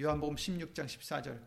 요한복음 0.00 0.36
16장 0.36 0.86
14절 0.86 1.42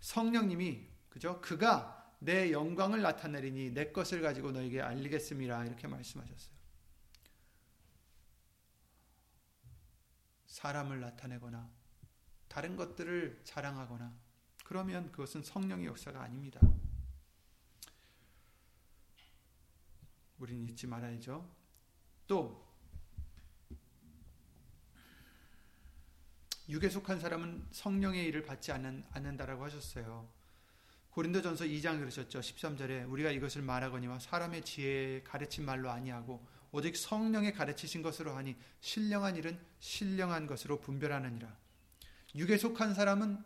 성령님이 0.00 0.88
그죠? 1.08 1.40
그가 1.40 2.14
내 2.18 2.52
영광을 2.52 3.02
나타내리니 3.02 3.72
내 3.72 3.92
것을 3.92 4.20
가지고 4.20 4.52
너에게 4.52 4.80
알리겠습니다. 4.80 5.64
이렇게 5.64 5.86
말씀하셨어요. 5.86 6.56
사람을 10.46 11.00
나타내거나 11.00 11.70
다른 12.48 12.76
것들을 12.76 13.42
자랑하거나 13.44 14.14
그러면 14.64 15.12
그것은 15.12 15.42
성령의 15.42 15.86
역사가 15.86 16.22
아닙니다. 16.22 16.60
우리는 20.38 20.66
잊지 20.68 20.86
말아야죠. 20.86 21.48
또 22.26 22.65
육에 26.68 26.88
속한 26.88 27.20
사람은 27.20 27.66
성령의 27.70 28.26
일을 28.26 28.44
받지 28.44 28.72
않는, 28.72 29.04
않는다라고 29.12 29.64
하셨어요. 29.64 30.28
고린도전서 31.10 31.64
2장 31.64 31.98
그러셨죠. 32.00 32.40
13절에 32.40 33.10
우리가 33.10 33.30
이것을 33.30 33.62
말하거니와 33.62 34.18
사람의 34.18 34.64
지혜에 34.64 35.22
가르친 35.22 35.64
말로 35.64 35.90
아니하고 35.90 36.46
오직 36.72 36.96
성령의 36.96 37.54
가르치신 37.54 38.02
것으로 38.02 38.36
하니 38.36 38.54
신령한 38.80 39.36
일은 39.36 39.58
신령한 39.78 40.46
것으로 40.46 40.80
분별하느니라. 40.80 41.56
육에 42.34 42.58
속한 42.58 42.94
사람은 42.94 43.42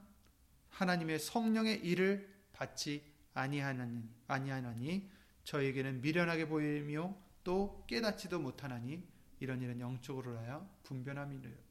하나님의 0.70 1.20
성령의 1.20 1.84
일을 1.84 2.28
받지 2.52 3.04
아니하나니, 3.34 4.02
아니하나니 4.26 5.08
저에게는 5.44 6.00
미련하게 6.00 6.48
보이며 6.48 7.14
또 7.44 7.84
깨닫지도 7.86 8.40
못하나니 8.40 9.06
이런 9.38 9.62
일은 9.62 9.78
영적으로 9.80 10.38
하여 10.38 10.68
분변함이니라 10.82 11.69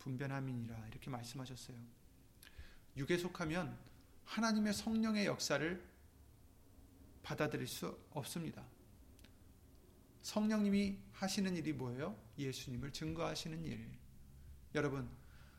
분변함이니라 0.00 0.88
이렇게 0.88 1.10
말씀하셨어요. 1.10 1.76
육에 2.96 3.16
속하면 3.16 3.76
하나님의 4.24 4.74
성령의 4.74 5.26
역사를 5.26 5.82
받아들일 7.22 7.66
수 7.66 7.96
없습니다. 8.10 8.64
성령님이 10.22 10.98
하시는 11.12 11.54
일이 11.56 11.72
뭐예요? 11.72 12.16
예수님을 12.38 12.92
증거하시는 12.92 13.64
일. 13.64 13.88
여러분, 14.74 15.08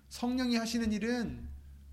성령이 0.10 0.56
하시는 0.56 0.92
일은 0.92 1.48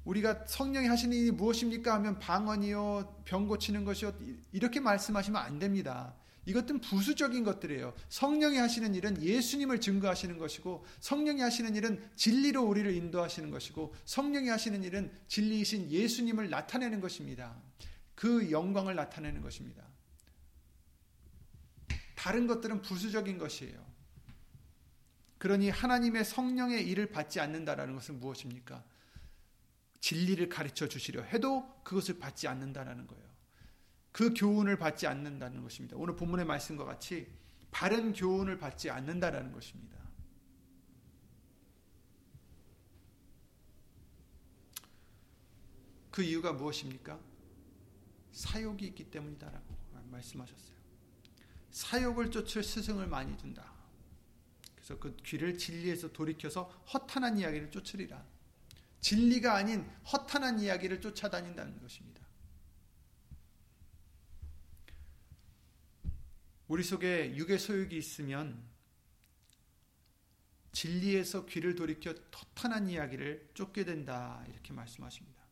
우리가 0.04 0.46
성령이 0.46 0.86
하시는 0.86 1.16
일이 1.16 1.30
무엇입니까 1.30 1.94
하면 1.94 2.18
방언이요, 2.18 3.22
병 3.24 3.46
고치는 3.46 3.84
것이요, 3.84 4.12
이렇게 4.52 4.80
말씀하시면 4.80 5.40
안 5.40 5.58
됩니다. 5.58 6.14
이것은 6.48 6.80
부수적인 6.80 7.44
것들이에요. 7.44 7.94
성령이 8.08 8.56
하시는 8.56 8.94
일은 8.94 9.22
예수님을 9.22 9.82
증거하시는 9.82 10.38
것이고 10.38 10.82
성령이 11.00 11.42
하시는 11.42 11.76
일은 11.76 12.02
진리로 12.16 12.62
우리를 12.62 12.90
인도하시는 12.90 13.50
것이고 13.50 13.94
성령이 14.06 14.48
하시는 14.48 14.82
일은 14.82 15.12
진리이신 15.28 15.90
예수님을 15.90 16.48
나타내는 16.48 17.02
것입니다. 17.02 17.54
그 18.14 18.50
영광을 18.50 18.94
나타내는 18.94 19.42
것입니다. 19.42 19.84
다른 22.14 22.46
것들은 22.46 22.80
부수적인 22.80 23.36
것이에요. 23.36 23.86
그러니 25.36 25.68
하나님의 25.68 26.24
성령의 26.24 26.88
일을 26.88 27.10
받지 27.10 27.40
않는다라는 27.40 27.94
것은 27.94 28.20
무엇입니까? 28.20 28.82
진리를 30.00 30.48
가르쳐 30.48 30.88
주시려 30.88 31.24
해도 31.24 31.68
그것을 31.84 32.18
받지 32.18 32.48
않는다라는 32.48 33.06
거예요. 33.06 33.27
그 34.12 34.34
교훈을 34.34 34.78
받지 34.78 35.06
않는다는 35.06 35.62
것입니다. 35.62 35.96
오늘 35.96 36.16
본문의 36.16 36.46
말씀과 36.46 36.84
같이 36.84 37.26
바른 37.70 38.12
교훈을 38.12 38.58
받지 38.58 38.90
않는다라는 38.90 39.52
것입니다. 39.52 39.98
그 46.10 46.22
이유가 46.22 46.52
무엇입니까? 46.52 47.20
사욕이 48.32 48.84
있기 48.88 49.10
때문이다라고 49.10 49.76
말씀하셨어요. 50.10 50.76
사욕을 51.70 52.30
쫓을 52.30 52.64
스승을 52.64 53.06
많이 53.06 53.36
둔다. 53.36 53.72
그래서 54.74 54.98
그 54.98 55.14
귀를 55.24 55.56
진리에서 55.56 56.12
돌이켜서 56.12 56.64
허탄한 56.92 57.38
이야기를 57.38 57.70
쫓으리라. 57.70 58.24
진리가 59.00 59.54
아닌 59.54 59.88
허탄한 60.12 60.60
이야기를 60.60 61.00
쫓아다닌다는 61.00 61.80
것입니다. 61.80 62.27
우리 66.68 66.82
속에 66.82 67.34
육의 67.34 67.58
소욕이 67.58 67.96
있으면 67.96 68.62
진리에서 70.72 71.46
귀를 71.46 71.74
돌이켜 71.74 72.14
토탄한 72.30 72.88
이야기를 72.90 73.50
쫓게 73.54 73.84
된다 73.84 74.44
이렇게 74.48 74.74
말씀하십니다. 74.74 75.42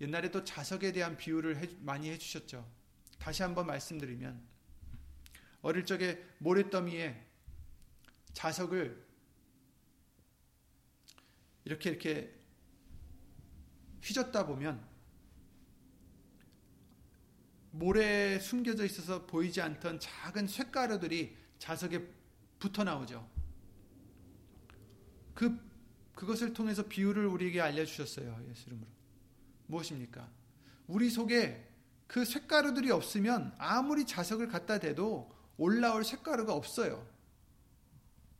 옛날에도 0.00 0.44
자석에 0.44 0.92
대한 0.92 1.16
비유를 1.16 1.58
해, 1.58 1.68
많이 1.80 2.10
해주셨죠. 2.10 2.66
다시 3.18 3.42
한번 3.42 3.66
말씀드리면 3.66 4.42
어릴 5.60 5.84
적에 5.84 6.24
모래더미에 6.38 7.22
자석을 8.32 9.06
이렇게 11.64 11.90
이렇게 11.90 12.34
휘젓다 14.02 14.46
보면 14.46 14.95
모래에 17.78 18.38
숨겨져 18.38 18.84
있어서 18.84 19.26
보이지 19.26 19.60
않던 19.60 20.00
작은 20.00 20.46
쇳가루들이 20.46 21.36
자석에 21.58 22.06
붙어 22.58 22.84
나오죠. 22.84 23.28
그 25.34 25.58
그것을 26.14 26.54
통해서 26.54 26.82
비유를 26.82 27.26
우리에게 27.26 27.60
알려 27.60 27.84
주셨어요. 27.84 28.42
예수 28.48 28.68
이름으로. 28.68 28.88
무엇입니까? 29.66 30.26
우리 30.86 31.10
속에 31.10 31.68
그 32.06 32.24
쇳가루들이 32.24 32.90
없으면 32.90 33.54
아무리 33.58 34.06
자석을 34.06 34.48
갖다 34.48 34.78
대도 34.78 35.30
올라올 35.58 36.04
쇳가루가 36.04 36.54
없어요. 36.54 37.06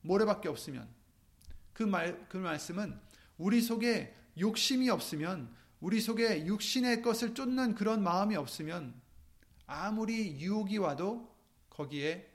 모래밖에 0.00 0.48
없으면. 0.48 0.88
그 1.74 1.82
말, 1.82 2.26
그 2.28 2.38
말씀은 2.38 2.98
우리 3.36 3.60
속에 3.60 4.14
욕심이 4.38 4.88
없으면, 4.88 5.54
우리 5.80 6.00
속에 6.00 6.46
육신의 6.46 7.02
것을 7.02 7.34
쫓는 7.34 7.74
그런 7.74 8.02
마음이 8.02 8.36
없으면, 8.36 8.94
아무리 9.66 10.40
유혹이 10.40 10.78
와도 10.78 11.34
거기에 11.70 12.32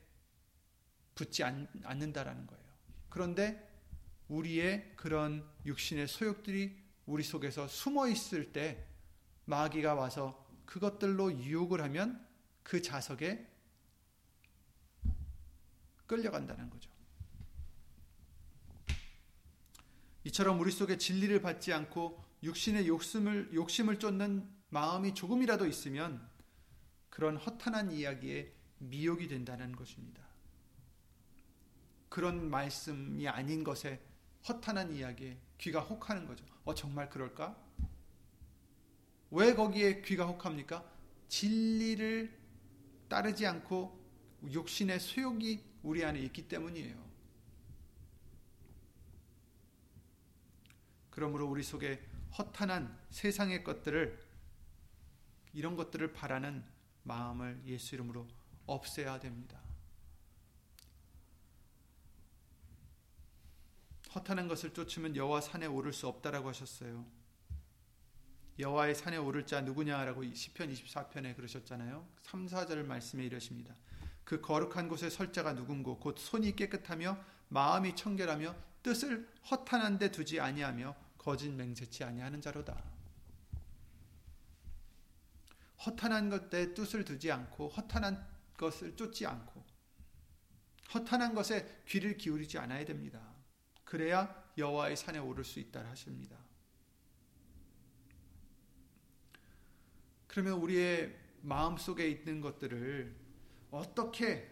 붙지 1.15 1.43
않, 1.43 1.67
않는다라는 1.83 2.47
거예요. 2.47 2.63
그런데 3.09 3.69
우리의 4.27 4.93
그런 4.95 5.47
육신의 5.65 6.07
소욕들이 6.07 6.81
우리 7.05 7.23
속에서 7.23 7.67
숨어 7.67 8.07
있을 8.07 8.53
때 8.53 8.87
마귀가 9.45 9.95
와서 9.95 10.47
그것들로 10.65 11.33
유혹을 11.33 11.81
하면 11.81 12.25
그 12.63 12.81
자석에 12.81 13.47
끌려간다는 16.07 16.69
거죠. 16.69 16.89
이처럼 20.23 20.59
우리 20.59 20.71
속에 20.71 20.97
진리를 20.97 21.41
받지 21.41 21.73
않고 21.73 22.23
육신의 22.43 22.87
욕심을 22.87 23.51
욕심을 23.53 23.99
쫓는 23.99 24.49
마음이 24.69 25.13
조금이라도 25.13 25.67
있으면 25.67 26.30
그런 27.11 27.37
허탄한 27.37 27.91
이야기에 27.91 28.51
미혹이 28.79 29.27
된다는 29.27 29.75
것입니다. 29.75 30.23
그런 32.09 32.49
말씀이 32.49 33.27
아닌 33.27 33.63
것에 33.63 34.01
허탄한 34.49 34.95
이야기에 34.95 35.37
귀가 35.59 35.81
혹하는 35.81 36.25
거죠. 36.25 36.43
어 36.63 36.73
정말 36.73 37.09
그럴까? 37.09 37.55
왜 39.29 39.53
거기에 39.53 40.01
귀가 40.01 40.25
혹합니까? 40.25 40.83
진리를 41.27 42.37
따르지 43.07 43.45
않고 43.45 44.01
욕신의 44.51 44.99
소욕이 44.99 45.63
우리 45.83 46.03
안에 46.03 46.19
있기 46.21 46.47
때문이에요. 46.47 47.11
그러므로 51.09 51.47
우리 51.47 51.61
속에 51.61 52.01
허탄한 52.37 52.97
세상의 53.09 53.63
것들을 53.63 54.17
이런 55.53 55.75
것들을 55.75 56.13
바라는 56.13 56.70
마음을 57.03 57.61
예수 57.65 57.95
이름으로 57.95 58.27
없애야 58.65 59.19
됩니다. 59.19 59.59
허탄한 64.13 64.47
것을 64.47 64.73
쫓으면 64.73 65.15
여호와 65.15 65.41
산에 65.41 65.65
오를 65.67 65.93
수 65.93 66.07
없다라고 66.07 66.49
하셨어요. 66.49 67.05
여호와의 68.59 68.95
산에 68.95 69.17
오를 69.17 69.45
자 69.45 69.61
누구냐라고 69.61 70.23
시편 70.33 70.71
24편에 70.73 71.35
그러셨잖아요. 71.35 72.05
3, 72.23 72.47
4절 72.47 72.85
말씀에 72.85 73.25
이러십니다. 73.25 73.75
그 74.23 74.41
거룩한 74.41 74.87
곳에 74.87 75.09
설 75.09 75.33
자가 75.33 75.53
누군고 75.53 75.99
곧 75.99 76.17
손이 76.19 76.55
깨끗하며 76.55 77.17
마음이 77.49 77.95
청결하며 77.95 78.55
뜻을 78.83 79.27
허탄한 79.49 79.97
데 79.97 80.11
두지 80.11 80.39
아니하며 80.39 80.95
거짓 81.17 81.49
맹세치 81.49 82.03
아니하는 82.03 82.41
자로다. 82.41 83.00
허탄한 85.85 86.29
것에 86.29 86.73
뜻을 86.73 87.05
두지 87.05 87.31
않고 87.31 87.69
허탄한 87.69 88.27
것을 88.57 88.95
쫓지 88.95 89.25
않고 89.25 89.63
허탄한 90.93 91.33
것에 91.33 91.83
귀를 91.87 92.17
기울이지 92.17 92.57
않아야 92.57 92.85
됩니다. 92.85 93.21
그래야 93.83 94.43
여호와의 94.57 94.97
산에 94.97 95.19
오를 95.19 95.43
수 95.43 95.59
있다 95.59 95.83
하십니다. 95.89 96.37
그러면 100.27 100.53
우리의 100.59 101.17
마음 101.41 101.77
속에 101.77 102.07
있는 102.07 102.41
것들을 102.41 103.15
어떻게 103.71 104.49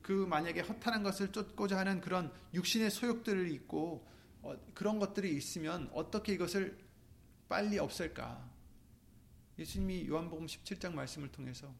그 0.00 0.12
만약에 0.12 0.60
허탄한 0.60 1.02
것을 1.02 1.32
쫓고자 1.32 1.78
하는 1.78 2.00
그런 2.00 2.32
육신의 2.54 2.90
소욕들을 2.90 3.50
있고 3.52 4.06
어, 4.40 4.56
그런 4.72 4.98
것들이 4.98 5.36
있으면 5.36 5.90
어떻게 5.92 6.34
이것을 6.34 6.78
빨리 7.48 7.78
없앨까? 7.78 8.57
예수님이 9.58 10.06
요한복음 10.06 10.46
17장 10.46 10.92
말씀을 10.92 11.32
통해서 11.32 11.74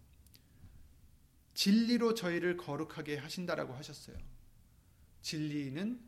진리로 1.54 2.14
저희를 2.14 2.56
거룩하게 2.56 3.16
하신다라고 3.18 3.74
하셨어요. 3.74 4.16
진리는 5.22 6.00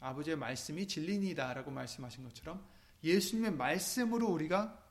아버지의 0.00 0.36
말씀이 0.36 0.86
진리니다라고 0.86 1.70
말씀하신 1.70 2.24
것처럼 2.24 2.66
예수님의 3.02 3.52
말씀으로 3.52 4.28
우리가 4.28 4.82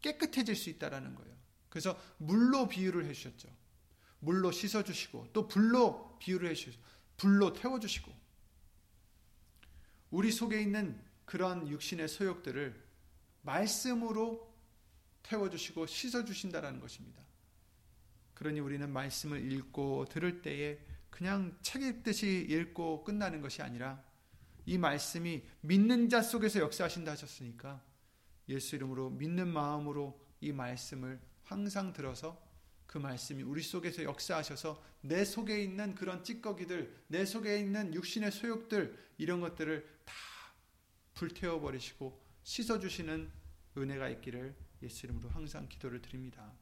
깨끗해질 0.00 0.56
수 0.56 0.70
있다라는 0.70 1.14
거예요. 1.14 1.36
그래서 1.68 1.98
물로 2.18 2.68
비유를 2.68 3.06
해 3.06 3.12
주셨죠. 3.12 3.48
물로 4.20 4.50
씻어 4.52 4.82
주시고 4.82 5.28
또 5.32 5.48
불로 5.48 6.16
비유를 6.18 6.50
해주시고 6.50 6.82
불로 7.16 7.52
태워 7.52 7.80
주시고 7.80 8.12
우리 10.10 10.32
속에 10.32 10.60
있는 10.60 11.00
그런 11.24 11.68
육신의 11.68 12.08
소욕들을 12.08 12.82
말씀으로 13.42 14.49
태워주시고 15.22 15.86
씻어주신다라는 15.86 16.80
것입니다. 16.80 17.22
그러니 18.34 18.60
우리는 18.60 18.90
말씀을 18.90 19.52
읽고 19.52 20.06
들을 20.06 20.42
때에 20.42 20.78
그냥 21.10 21.56
책 21.62 21.82
읽듯이 21.82 22.46
읽고 22.48 23.04
끝나는 23.04 23.40
것이 23.40 23.62
아니라 23.62 24.02
이 24.64 24.78
말씀이 24.78 25.42
믿는 25.60 26.08
자 26.08 26.22
속에서 26.22 26.60
역사하신다 26.60 27.12
하셨으니까 27.12 27.82
예수 28.48 28.76
이름으로 28.76 29.10
믿는 29.10 29.48
마음으로 29.48 30.18
이 30.40 30.52
말씀을 30.52 31.20
항상 31.44 31.92
들어서 31.92 32.40
그 32.86 32.98
말씀이 32.98 33.42
우리 33.42 33.62
속에서 33.62 34.02
역사하셔서 34.02 34.82
내 35.02 35.24
속에 35.24 35.62
있는 35.62 35.94
그런 35.94 36.24
찌꺼기들, 36.24 37.04
내 37.06 37.24
속에 37.24 37.58
있는 37.58 37.94
육신의 37.94 38.32
소욕들 38.32 38.96
이런 39.18 39.40
것들을 39.40 39.86
다 40.04 40.14
불태워 41.14 41.60
버리시고 41.60 42.20
씻어 42.42 42.78
주시는 42.80 43.30
은혜가 43.76 44.08
있기를 44.08 44.54
예수 44.82 45.06
이름으로 45.06 45.28
항상 45.30 45.68
기도를 45.68 46.00
드립니다. 46.00 46.52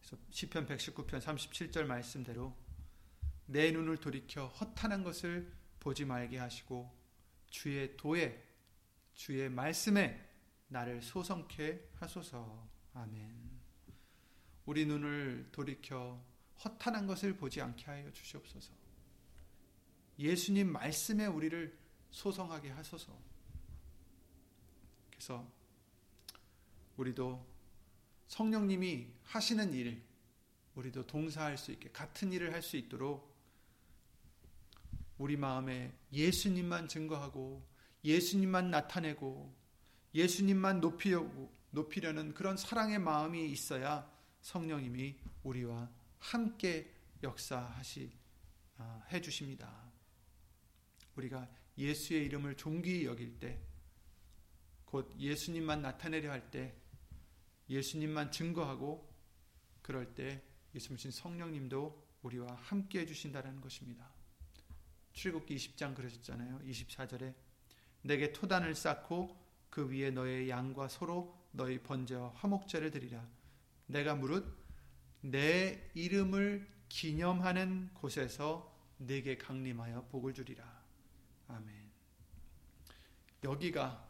그래서 0.00 0.16
시편 0.30 0.66
119편 0.66 1.20
37절 1.20 1.84
말씀대로 1.84 2.56
내 3.46 3.70
눈을 3.72 3.98
돌이켜 3.98 4.46
허탄한 4.46 5.02
것을 5.02 5.52
보지 5.80 6.04
말게 6.04 6.38
하시고 6.38 6.96
주의 7.48 7.96
도에 7.96 8.46
주의 9.14 9.48
말씀에 9.50 10.28
나를 10.68 11.02
소성케 11.02 11.90
하소서. 11.96 12.68
아멘. 12.94 13.60
우리 14.66 14.86
눈을 14.86 15.48
돌이켜 15.50 16.24
허탄한 16.64 17.06
것을 17.06 17.36
보지 17.36 17.60
않게 17.60 17.84
하여 17.86 18.12
주시옵소서. 18.12 18.72
예수님 20.18 20.70
말씀에 20.70 21.26
우리를 21.26 21.76
소성하게 22.10 22.70
하소서. 22.70 23.29
그래서 25.20 25.46
우리도 26.96 27.46
성령님이 28.26 29.06
하시는 29.24 29.74
일, 29.74 30.02
우리도 30.74 31.06
동사할 31.06 31.58
수 31.58 31.72
있게 31.72 31.90
같은 31.90 32.32
일을 32.32 32.54
할 32.54 32.62
수 32.62 32.78
있도록 32.78 33.30
우리 35.18 35.36
마음에 35.36 35.92
예수님만 36.10 36.88
증거하고 36.88 37.62
예수님만 38.02 38.70
나타내고 38.70 39.54
예수님만 40.14 40.80
높이려고 40.80 41.52
높이려는 41.70 42.32
그런 42.32 42.56
사랑의 42.56 42.98
마음이 42.98 43.44
있어야 43.52 44.10
성령님이 44.40 45.16
우리와 45.42 45.90
함께 46.18 46.90
역사하시 47.22 48.10
아, 48.78 49.02
해 49.12 49.20
주십니다. 49.20 49.70
우리가 51.14 51.46
예수의 51.76 52.24
이름을 52.24 52.56
존귀히 52.56 53.04
여길 53.04 53.38
때, 53.38 53.60
곧 54.90 55.08
예수님만 55.18 55.82
나타내려 55.82 56.32
할 56.32 56.50
때, 56.50 56.74
예수님만 57.68 58.32
증거하고 58.32 59.08
그럴 59.82 60.14
때 60.14 60.42
예수님 60.74 61.12
성령님도 61.12 62.10
우리와 62.22 62.54
함께 62.56 63.00
해 63.00 63.06
주신다는 63.06 63.60
것입니다. 63.60 64.10
출애굽기 65.12 65.54
20장 65.54 65.94
그러셨잖아요. 65.94 66.60
24절에 66.66 67.34
내게 68.02 68.32
토단을 68.32 68.74
쌓고 68.74 69.36
그 69.70 69.88
위에 69.88 70.10
너의 70.10 70.50
양과 70.50 70.88
소로 70.88 71.38
너희 71.52 71.78
번제와 71.78 72.32
화목제를 72.34 72.90
드리라. 72.90 73.24
내가 73.86 74.16
무릇 74.16 74.44
내 75.20 75.90
이름을 75.94 76.68
기념하는 76.88 77.90
곳에서 77.94 78.76
내게 78.98 79.38
강림하여 79.38 80.06
복을 80.06 80.34
주리라. 80.34 80.64
아멘. 81.48 81.90
여기가 83.44 84.09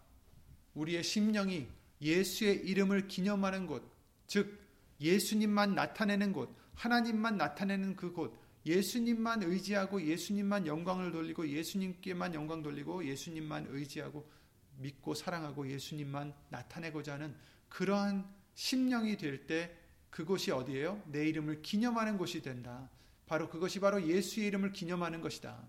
우리의 0.81 1.03
심령이 1.03 1.67
예수의 2.01 2.67
이름을 2.67 3.09
기념하는 3.09 3.67
곳, 3.67 3.83
즉 4.27 4.59
예수님만 5.01 5.75
나타내는 5.75 6.33
곳, 6.33 6.55
하나님만 6.75 7.37
나타내는 7.37 7.97
그 7.97 8.13
곳, 8.13 8.39
예수님만 8.65 9.43
의지하고 9.43 10.03
예수님만 10.03 10.67
영광을 10.67 11.13
돌리고 11.13 11.49
예수님께만 11.49 12.35
영광 12.35 12.63
돌리고 12.63 13.07
예수님만 13.07 13.67
의지하고 13.71 14.29
믿고 14.79 15.15
사랑하고 15.15 15.71
예수님만 15.71 16.35
나타내고자 16.49 17.15
하는 17.15 17.35
그러한 17.69 18.29
심령이 18.55 19.17
될 19.17 19.47
때 19.47 19.77
그곳이 20.11 20.51
어디예요? 20.51 21.03
내 21.07 21.29
이름을 21.29 21.63
기념하는 21.63 22.19
곳이 22.19 22.43
된다. 22.43 22.91
바로 23.27 23.49
그것이 23.49 23.79
바로 23.79 24.07
예수의 24.07 24.49
이름을 24.49 24.73
기념하는 24.73 25.21
것이다. 25.21 25.63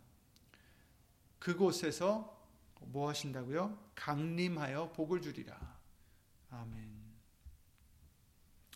그곳에서 1.40 2.41
뭐 2.88 3.10
하신다고요? 3.10 3.92
강림하여 3.96 4.92
복을 4.92 5.22
주리라. 5.22 5.80
아멘. 6.50 6.92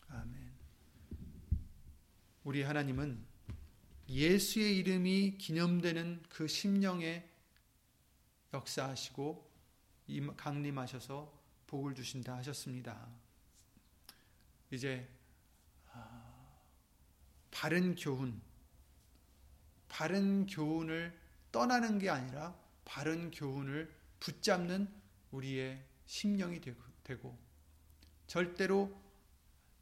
아멘. 0.09 0.53
우리 2.43 2.61
하나님은 2.61 3.25
예수의 4.07 4.77
이름이 4.77 5.37
기념되는 5.37 6.23
그 6.29 6.47
심령에 6.47 7.27
역사하시고 8.53 9.51
강림하셔서 10.37 11.33
복을 11.67 11.95
주신다 11.95 12.37
하셨습니다. 12.37 13.07
이제 14.71 15.09
아, 15.91 16.31
바른 17.49 17.95
교훈, 17.95 18.41
바른 19.89 20.45
교훈을 20.45 21.19
떠나는 21.51 21.97
게 21.99 22.09
아니라 22.09 22.55
바른 22.83 23.31
교훈을 23.31 23.94
붙잡는 24.19 24.87
우리의 25.31 25.85
심령이 26.05 26.61
되고 27.03 27.37
절대로 28.27 29.01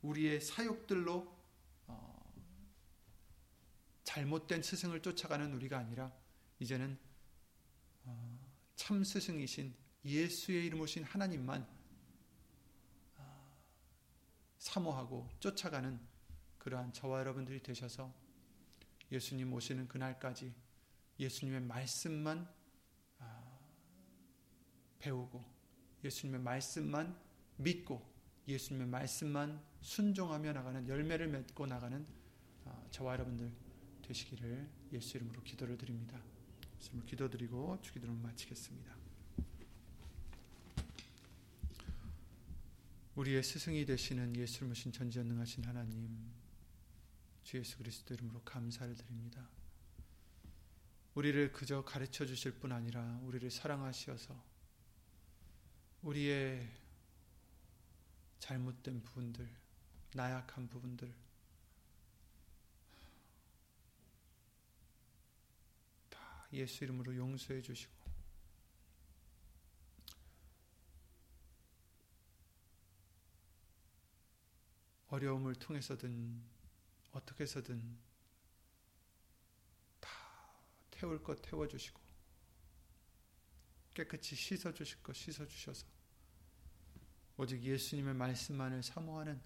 우리의 0.01 0.41
사욕들로 0.41 1.33
어, 1.87 2.33
잘못된 4.03 4.61
스승을 4.61 5.01
쫓아가는 5.01 5.53
우리가 5.53 5.77
아니라 5.77 6.11
이제는 6.59 6.97
어, 8.03 8.39
참 8.75 9.03
스승이신 9.03 9.73
예수의 10.05 10.65
이름 10.65 10.81
오신 10.81 11.03
하나님만 11.03 11.65
어, 13.17 13.61
사모하고 14.57 15.29
쫓아가는 15.39 15.99
그러한 16.57 16.93
저와 16.93 17.19
여러분들이 17.19 17.61
되셔서 17.61 18.13
예수님 19.11 19.53
오시는 19.53 19.87
그날까지 19.87 20.53
예수님의 21.19 21.61
말씀만 21.61 22.49
배우고 25.03 25.43
예수님의 26.03 26.41
말씀만 26.41 27.17
믿고 27.57 28.09
예수님의 28.47 28.87
말씀만 28.87 29.61
순종하며 29.81 30.53
나가는 30.53 30.87
열매를 30.87 31.27
맺고 31.27 31.65
나가는 31.65 32.05
어, 32.65 32.87
저와 32.91 33.13
여러분들 33.13 33.51
되시기를 34.01 34.69
예수 34.93 35.17
이름으로 35.17 35.43
기도를 35.43 35.77
드립니다. 35.77 36.21
예수 36.79 36.91
기도드리고 37.05 37.79
주기도를 37.81 38.15
마치겠습니다. 38.15 38.95
우리의 43.15 43.43
스승이 43.43 43.85
되시는 43.85 44.35
예수를 44.35 44.69
모신 44.69 44.91
전지전능하신 44.91 45.65
하나님 45.65 46.17
주 47.43 47.57
예수 47.57 47.77
그리스도 47.77 48.13
이름으로 48.13 48.41
감사를 48.43 48.95
드립니다. 48.95 49.47
우리를 51.13 51.51
그저 51.51 51.83
가르쳐 51.83 52.25
주실 52.25 52.53
뿐 52.53 52.71
아니라 52.71 53.19
우리를 53.23 53.51
사랑하시어서 53.51 54.52
우리의 56.03 56.69
잘못된 58.39 59.01
부분들, 59.03 59.49
나약한 60.13 60.67
부분들, 60.67 61.13
다 66.09 66.47
예수 66.51 66.83
이름으로 66.83 67.15
용서해 67.15 67.61
주시고, 67.61 68.03
어려움을 75.07 75.55
통해서든 75.55 76.43
어떻게 77.11 77.43
해서든 77.43 77.97
다 79.99 80.09
태울 80.89 81.21
것 81.23 81.39
태워주시고 81.43 82.01
깨끗이 83.93 84.35
씻어주실 84.35 85.03
것 85.03 85.15
씻어주셔서 85.15 85.92
오직 87.37 87.63
예수님의 87.63 88.13
말씀만을 88.13 88.83
사모하는 88.83 89.41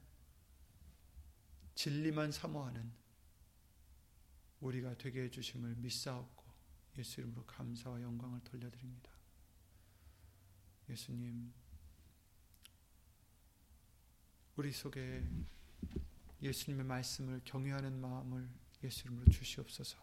진리만 1.75 2.31
사모하는 2.31 2.91
우리가 4.59 4.97
되게 4.97 5.23
해주심을 5.23 5.75
믿사옵고 5.75 6.43
예수 6.97 7.21
이름으로 7.21 7.45
감사와 7.45 8.01
영광을 8.01 8.39
돌려드립니다. 8.41 9.11
예수님 10.89 11.53
우리 14.55 14.71
속에 14.71 15.23
예수님의 16.41 16.85
말씀을 16.85 17.41
경외하는 17.45 17.99
마음을 18.01 18.49
예수 18.83 19.03
이름으로 19.03 19.29
주시옵소서. 19.31 19.97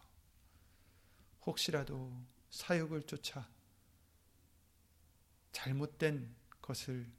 혹시라도 1.47 2.25
사욕을 2.51 3.03
쫓아 3.03 3.49
잘못된 5.53 6.35
것을 6.63 7.11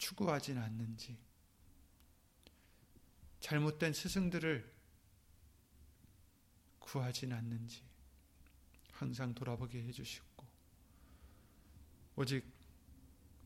추구하진 0.00 0.56
않는지, 0.56 1.18
잘못된 3.40 3.92
스승들을 3.92 4.74
구하진 6.78 7.32
않는지 7.32 7.82
항상 8.92 9.34
돌아보게 9.34 9.82
해주시고, 9.84 10.46
오직 12.16 12.44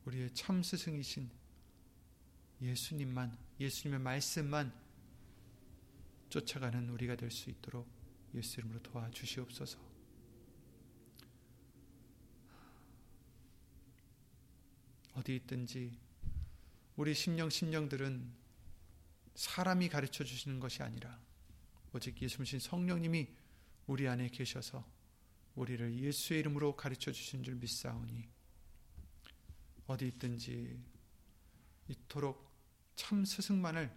우리의 0.05 0.33
참 0.33 0.63
스승이신 0.63 1.29
예수님만, 2.63 3.37
예수님의 3.59 4.01
말씀만 4.01 4.73
쫓아가는 6.29 6.89
우리가 6.89 7.17
될 7.17 7.31
수 7.31 7.51
있도록 7.51 7.89
예수 8.33 8.61
이름으로 8.61 8.81
도와주시옵소서. 8.83 9.79
어디 15.15 15.37
있든지 15.37 16.04
우리 16.97 17.13
심령 17.13 17.51
심령들은 17.51 18.33
사람이 19.35 19.89
가르쳐 19.89 20.23
주시는 20.23 20.61
것이 20.61 20.83
아니라 20.83 21.21
오직 21.93 22.21
예수님 22.23 22.61
성령님이 22.61 23.29
우리 23.87 24.07
안에 24.07 24.29
계셔서 24.29 24.85
우리를 25.57 25.99
예수의 25.99 26.41
이름으로 26.41 26.77
가르쳐 26.77 27.11
주신 27.11 27.43
줄 27.43 27.57
믿사오니 27.57 28.29
어디 29.87 30.07
있든지 30.09 30.81
이토록 31.89 32.51
참 32.95 33.25
스승만을 33.25 33.93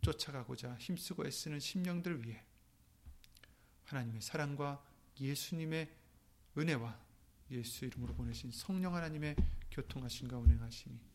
쫓아가고자 0.00 0.76
힘쓰고 0.76 1.26
애쓰는 1.26 1.58
심령들 1.58 2.24
위해 2.24 2.44
하나님의 3.84 4.22
사랑과 4.22 4.84
예수님의 5.20 5.92
은혜와 6.56 6.98
예수 7.50 7.84
이름으로 7.84 8.14
보내신 8.14 8.52
성령 8.52 8.94
하나님의 8.94 9.34
교통하신가 9.70 10.38
운행하심이 10.38 11.09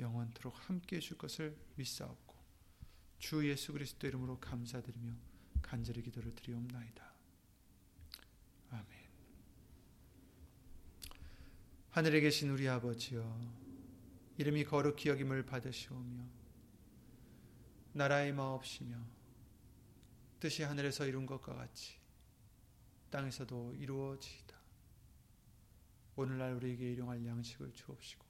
영원토록 0.00 0.68
함께 0.68 0.96
해줄 0.96 1.18
것을 1.18 1.56
믿사옵고 1.76 2.34
주 3.18 3.48
예수 3.48 3.72
그리스도 3.72 4.06
이름으로 4.06 4.40
감사드리며 4.40 5.12
간절히 5.62 6.02
기도를 6.02 6.34
드리옵나이다. 6.34 7.12
아멘. 8.70 8.86
하늘에 11.90 12.20
계신 12.20 12.50
우리 12.50 12.68
아버지여 12.68 13.70
이름이 14.38 14.64
거룩히 14.64 15.10
여김을 15.10 15.44
받으시오며 15.44 16.24
나라의 17.92 18.32
마옵시며 18.32 18.96
뜻이 20.38 20.62
하늘에서 20.62 21.06
이룬 21.06 21.26
것과 21.26 21.54
같이 21.54 21.98
땅에서도 23.10 23.74
이루어지이다. 23.74 24.56
오늘날 26.16 26.54
우리에게 26.54 26.92
일용할 26.92 27.24
양식을 27.26 27.72
주옵시고 27.72 28.29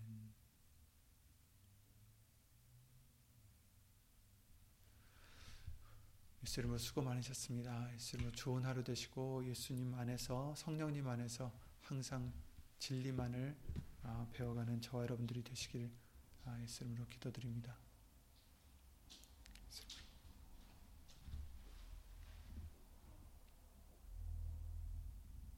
예수님으로 6.43 6.79
수고 6.79 7.01
많으셨습니다. 7.01 7.93
예수님으로 7.93 8.33
좋은 8.33 8.65
하루 8.65 8.83
되시고 8.83 9.45
예수님 9.45 9.93
안에서 9.93 10.55
성령님 10.55 11.07
안에서 11.07 11.51
항상 11.81 12.33
진리만을 12.79 13.55
아, 14.03 14.27
배워가는 14.33 14.81
저와 14.81 15.03
여러분들이 15.03 15.43
되시길 15.43 15.91
아, 16.45 16.59
예수님으로 16.61 17.05
기도드립니다. 17.07 17.77